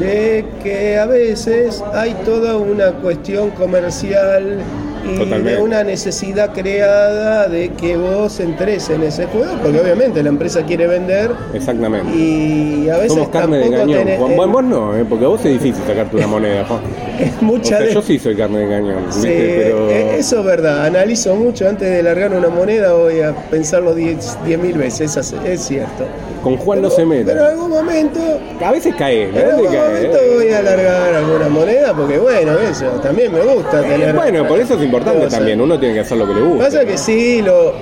[0.00, 4.58] de que a veces hay toda una cuestión comercial
[5.06, 5.50] y Totalmente.
[5.56, 10.62] de una necesidad creada de que vos entres en ese juego, porque obviamente la empresa
[10.64, 12.10] quiere vender Exactamente.
[12.16, 13.98] y a veces Somos carne de cañón.
[14.06, 15.04] tenés- Juan, vos, vos no, ¿eh?
[15.08, 16.80] porque a vos es difícil sacarte una moneda, Juan.
[17.20, 19.60] es O mucha sea, de- yo sí soy carne de cañón, Sí, ¿viste?
[19.64, 19.90] pero...
[19.90, 20.86] eh, eso es verdad.
[20.86, 25.60] Analizo mucho antes de largar una moneda, voy a pensarlo 10 mil veces, es, es
[25.60, 26.04] cierto.
[26.42, 27.24] Con Juan no se mete.
[27.24, 28.20] Pero en algún momento,
[28.62, 30.32] A veces cae, en algún cae, momento ¿eh?
[30.34, 34.14] voy a largar alguna moneda, porque bueno, eso, también me gusta tener...
[34.14, 35.30] Bueno, por eso es importante cosas.
[35.30, 36.64] también, uno tiene que hacer lo que le gusta.
[36.64, 37.72] Pasa que sí, lo,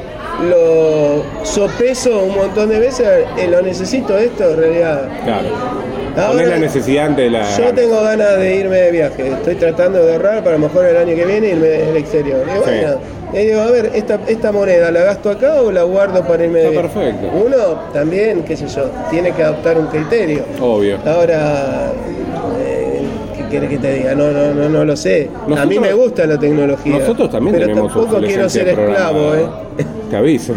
[0.49, 3.07] lo sopeso un montón de veces,
[3.39, 5.09] eh, lo necesito esto, en realidad.
[5.25, 5.49] Claro.
[6.17, 7.57] Ahora, la necesidad ante la...
[7.57, 10.85] Yo tengo ganas de irme de viaje, estoy tratando de ahorrar para a lo mejor
[10.85, 12.45] el año que viene irme al exterior.
[12.55, 12.99] Y bueno,
[13.33, 16.59] y digo, a ver, esta, esta moneda, ¿la gasto acá o la guardo para irme
[16.59, 16.95] de Está viaje?
[16.95, 17.29] perfecto.
[17.47, 17.57] Uno
[17.95, 20.45] también, qué sé yo, tiene que adoptar un criterio.
[20.61, 20.99] Obvio.
[21.07, 21.93] Ahora,
[22.61, 22.82] eh, ¿qué
[23.53, 24.15] querés que te diga?
[24.15, 25.31] No, no, no, no lo sé.
[25.57, 26.99] a mí me gusta la tecnología.
[26.99, 29.47] Nosotros también pero tenemos tampoco quiero ser esclavo, ¿eh?
[30.11, 30.55] Te aviso.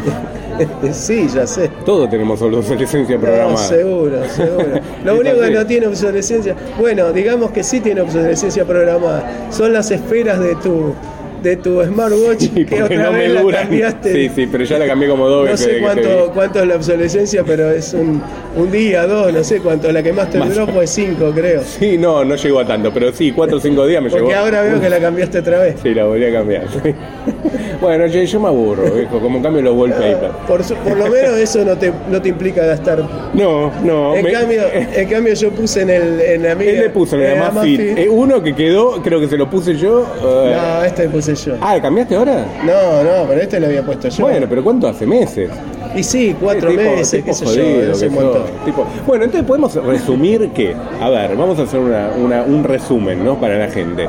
[0.91, 1.69] sí, ya sé.
[1.85, 3.57] Todos tenemos obsolescencia No, programada.
[3.57, 4.79] seguro, seguro.
[5.05, 9.91] Lo único que no tiene obsolescencia, bueno, digamos que sí tiene obsolescencia programada, son las
[9.91, 10.93] esferas de tu
[11.49, 14.13] de tu smartwatch que otra no me vez la cambiaste.
[14.13, 15.59] Sí, sí, pero ya la cambié como dos No veces.
[15.65, 18.21] sé que te cuánto, cuánto es la obsolescencia, pero es un,
[18.55, 19.91] un día, dos, no sé cuánto.
[19.91, 21.61] La que más te duró fue cinco, creo.
[21.63, 24.21] Sí, no, no llegó a tanto, pero sí, cuatro o cinco días me llegó.
[24.21, 25.75] Porque ahora veo que la cambiaste otra vez.
[25.83, 26.63] Sí, la volví a cambiar.
[27.81, 30.33] bueno, yo, yo me aburro, viejo, como cambio los wallpapers.
[30.47, 33.03] Por, su- por lo menos eso no te, no te implica gastar.
[33.33, 34.15] No, no.
[34.15, 37.15] En me- cambio, en cambio yo puse en el en la mía- Él le puso
[37.15, 37.79] en en la más fit.
[37.79, 40.05] Eh, uno que quedó, creo que se lo puse yo.
[40.23, 41.53] eh, No, este puse yo.
[41.61, 42.45] Ah, ¿cambiaste ahora?
[42.65, 44.23] No, no, pero este lo había puesto yo.
[44.25, 45.49] Bueno, pero ¿cuánto hace meses?
[45.95, 48.41] Y sí, cuatro Tipo- meses, tipo qué sé jodido yo, es que un montón.
[48.41, 52.63] sos, tipo- Bueno, entonces podemos resumir que, a ver, vamos a hacer una- una- un
[52.63, 53.35] resumen, ¿no?
[53.39, 54.07] Para la gente.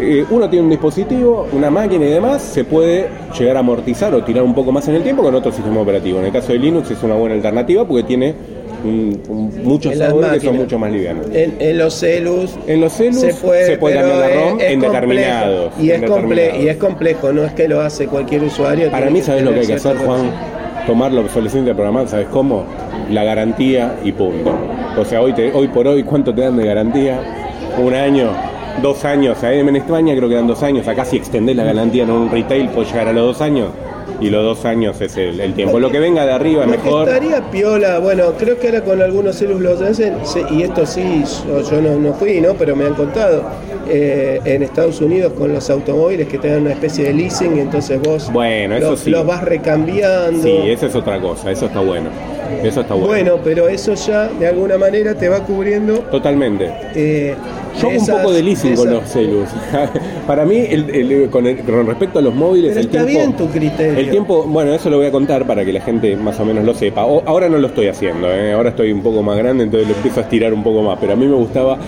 [0.00, 3.08] Eh, uno tiene un dispositivo, una máquina y demás, se puede
[3.38, 6.18] llegar a amortizar o tirar un poco más en el tiempo con otro sistema operativo.
[6.18, 8.34] En el caso de Linux es una buena alternativa porque tiene
[8.84, 11.26] un- un- muchos sabores que son mucho más livianos.
[11.32, 14.70] En, en los celus En los celus se puede, cambiar pero la es- ROM es
[14.70, 15.72] en determinados.
[15.80, 16.00] Y es,
[16.60, 18.90] y es complejo, no es que lo hace cualquier usuario.
[18.90, 20.30] Para mí, ¿sabes lo que hay que hacer, Juan?
[20.86, 22.64] Tomar la obsolescencia programada, ¿sabes cómo?
[23.10, 24.52] La garantía y punto.
[24.98, 27.20] O sea, hoy, te- hoy por hoy, ¿cuánto te dan de garantía?
[27.78, 28.30] Un año,
[28.82, 29.42] dos años.
[29.44, 30.86] A en España creo que dan dos años.
[30.88, 33.68] Acá si extendés la garantía en un retail puede llegar a los dos años.
[34.22, 35.80] Y los dos años es el, el tiempo.
[35.80, 37.08] Lo que venga de arriba Lo que mejor.
[37.08, 41.24] estaría piola, bueno, creo que ahora con algunos celus lo hacen, se- y esto sí,
[41.48, 42.54] yo, yo no, no fui, ¿no?
[42.54, 43.44] Pero me han contado,
[43.88, 47.60] eh, en Estados Unidos con los automóviles que te dan una especie de leasing, y
[47.60, 49.10] entonces vos Bueno, eso los, sí.
[49.10, 50.42] los vas recambiando.
[50.42, 51.50] Sí, esa es otra cosa.
[51.50, 52.08] Eso está bueno.
[52.62, 53.06] Eso está bueno.
[53.08, 55.94] Bueno, pero eso ya de alguna manera te va cubriendo.
[56.10, 56.70] Totalmente.
[56.94, 57.34] eh,
[57.80, 59.48] Yo hago un poco de leasing con los celus.
[60.26, 63.18] Para mí, el- el- con, el- con respecto a los móviles, Pero el está tiempo,
[63.18, 63.98] bien tu criterio.
[63.98, 66.64] El tiempo, bueno, eso lo voy a contar para que la gente más o menos
[66.64, 67.04] lo sepa.
[67.06, 68.52] O- ahora no lo estoy haciendo, ¿eh?
[68.52, 70.98] ahora estoy un poco más grande, entonces lo empiezo a estirar un poco más.
[71.00, 71.78] Pero a mí me gustaba,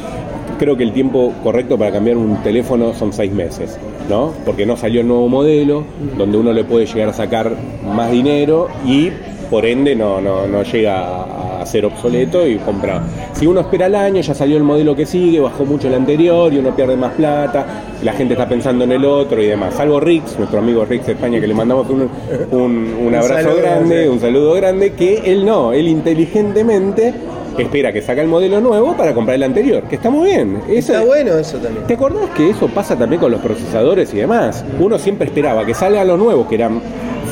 [0.59, 4.33] creo que el tiempo correcto para cambiar un teléfono son seis meses, ¿no?
[4.47, 5.85] Porque no salió el nuevo modelo,
[6.17, 7.53] donde uno le puede llegar a sacar
[7.95, 9.11] más dinero y
[9.55, 13.01] por ende no, no, no llega a, ser obsoleto y compra.
[13.35, 16.53] Si uno espera al año, ya salió el modelo que sigue, bajó mucho el anterior
[16.53, 17.65] y uno pierde más plata,
[18.03, 19.75] la gente está pensando en el otro y demás.
[19.75, 22.11] Salvo Rix, nuestro amigo Rix de España, que le mandamos un,
[22.51, 27.15] un- un abrazo grande, un saludo grande, que él no, él inteligentemente
[27.57, 30.63] espera que saque el modelo nuevo para comprar el anterior, que está muy bien.
[30.69, 31.87] Eso- Está bueno eso también.
[31.87, 34.65] ¿Te acordás que eso pasa también con los procesadores y demás?
[34.81, 36.81] Uno siempre esperaba que salga lo nuevo, que eran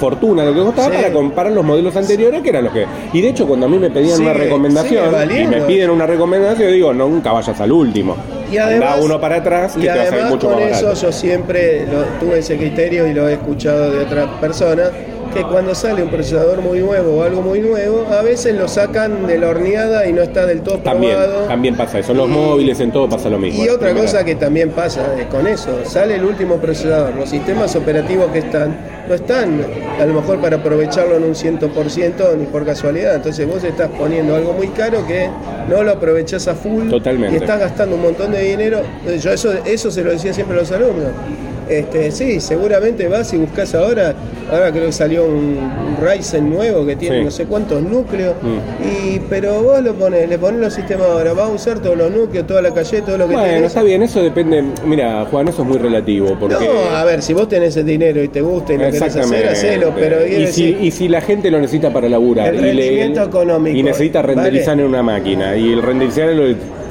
[0.03, 0.97] fortuna lo que costaba, Sí.
[0.97, 2.85] para comparar los modelos anteriores, que eran los que...
[3.13, 6.73] Y de hecho, cuando a mí me pedían una recomendación, y me piden una recomendación,
[6.73, 8.17] digo, nunca vayas al último.
[8.51, 10.61] Y además, Anda uno para atrás, que y te va a salir además mucho con
[10.69, 14.91] más eso yo siempre lo- tuve ese criterio y lo he escuchado de otras personas,
[15.33, 19.27] que cuando sale un procesador muy nuevo o algo muy nuevo, a veces lo sacan
[19.27, 21.47] de la horneada y no está del todo También, probado.
[21.47, 22.15] también pasa eso.
[22.15, 23.65] Los móviles, en todo pasa lo mismo.
[23.65, 27.75] Y otra cosa que también pasa eh, con eso, sale el último procesador, los sistemas
[27.77, 28.77] operativos que están,
[29.09, 29.61] no están
[30.01, 34.35] a lo mejor para aprovecharlo en un 100% ni por casualidad, entonces vos estás poniendo
[34.37, 35.29] algo muy caro que
[35.69, 37.35] no lo aprovechás a full Totalmente.
[37.37, 38.81] y estás gastando un montón de dinero,
[39.23, 41.09] yo eso, eso se lo decía siempre a los alumnos.
[41.79, 44.15] Este, sí, seguramente vas y buscas ahora.
[44.51, 45.59] Ahora creo que salió un,
[46.01, 47.25] Ryzen nuevo que tiene Sí.
[47.25, 48.35] no sé cuántos núcleos.
[48.43, 49.15] Mm.
[49.15, 52.11] Y, pero vos lo pones, le pones los sistemas ahora, vas a usar todos los
[52.11, 53.67] núcleos, toda la calle, todo lo que Bueno, tenés.
[53.69, 54.63] está bien, eso depende.
[54.87, 56.37] Mira, Juan, eso es muy relativo.
[56.39, 59.03] Porque No, a ver, si vos tenés el dinero y te gusta y lo querés
[59.03, 62.61] hacer, hacelo, pero y, si, y si la gente lo necesita para laburar El y,
[62.61, 64.83] le- rendimiento económico, y necesita renderizar ¿vale?
[64.83, 66.29] en una máquina y el renderizar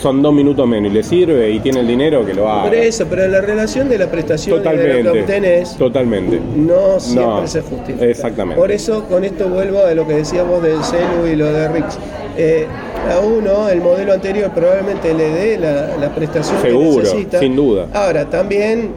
[0.01, 2.63] son dos minutos menos y le sirve y tiene el dinero que lo haga.
[2.63, 5.19] por eso, pero en la relación de la prestación y de lo que Totalmente.
[5.21, 6.39] obtenés, Totalmente.
[6.55, 8.05] no siempre No, se justifica.
[8.05, 8.59] exactamente.
[8.59, 11.67] Por eso, con esto vuelvo a lo que decías vos del celu y lo de
[11.67, 11.97] Rix.
[12.37, 12.65] Eh,
[13.11, 17.39] a uno, el modelo anterior probablemente le dé la, la prestación Seguro, que necesita.
[17.39, 17.87] sin duda.
[17.93, 18.91] Ahora, también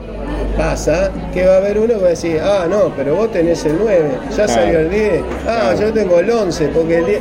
[0.56, 3.64] pasa que va a haber uno que va a decir, ah, no, pero vos tenés
[3.64, 5.12] el 9, ya salió el 10,
[5.46, 5.80] ah, Claro.
[5.80, 7.18] yo tengo el 11, porque el 10...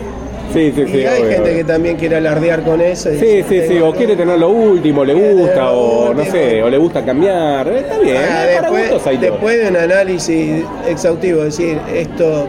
[0.54, 1.06] Sí, sí, y sí.
[1.06, 1.32] hay obvio.
[1.32, 3.12] gente que también quiere alardear con eso.
[3.12, 6.70] y Sí, sí, sí, o quiere tener lo último, le gusta, o no sé, o
[6.70, 7.68] le gusta cambiar.
[7.68, 12.48] Está bien, Ah, eh, después, hay después de un análisis exhaustivo, decir, esto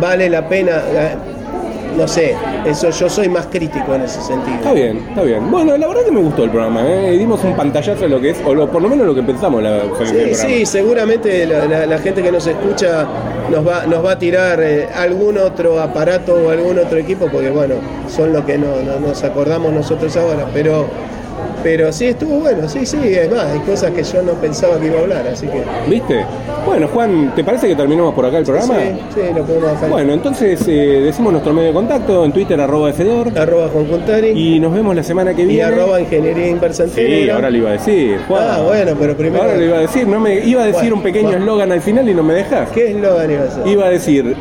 [0.00, 1.08] vale la pena, eh,
[1.96, 2.34] no sé,
[2.64, 4.56] eso yo soy más crítico en ese sentido.
[4.56, 5.50] Está bien, está bien.
[5.50, 7.16] Bueno, la verdad que me gustó el programa, ¿eh?
[7.18, 9.62] dimos un pantallazo de lo que es, o lo- por lo menos lo que pensamos
[9.62, 13.06] la, Sí, sí, seguramente la, la- la gente que nos escucha
[13.50, 17.50] nos va, nos va a tirar eh, algún otro aparato o algún otro equipo, porque
[17.50, 17.76] bueno,
[18.08, 20.86] son lo que no, no- nos acordamos nosotros ahora, pero,
[21.66, 24.86] pero sí estuvo bueno, sí, sí, es más, hay cosas que yo no pensaba que
[24.86, 26.24] iba a hablar, así que ¿Viste?
[26.64, 28.76] Bueno, Juan, ¿te parece que terminemos por acá el programa?
[28.78, 29.90] sí, sí, lo podemos dejar.
[29.90, 34.28] Bueno, entonces eh, decimos nuestro medio de contacto en Twitter, arroba Fedor, arroba Juan Contari
[34.28, 35.64] y, y nos vemos la semana que viene.
[35.64, 38.20] arroba Ingeniería Inversa en Sí, ahora lo iba a decir.
[38.28, 38.44] Juan.
[38.48, 39.42] Ah, bueno, pero primero.
[39.42, 42.08] Ahora lo iba a decir, no me iba a decir un pequeño eslogan al final
[42.08, 42.70] y no me dejas.
[42.70, 43.66] ¿Qué eslogan iba a ser?
[43.66, 44.36] Iba a decir,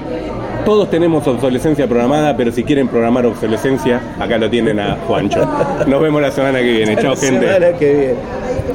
[0.66, 5.48] todos tenemos obsolescencia programada, pero si quieren programar obsolescencia, acá lo tienen a Juancho.
[5.88, 6.96] Nos vemos la semana que viene.
[6.98, 7.48] Chao, La gente.
[7.48, 8.16] semana que viene.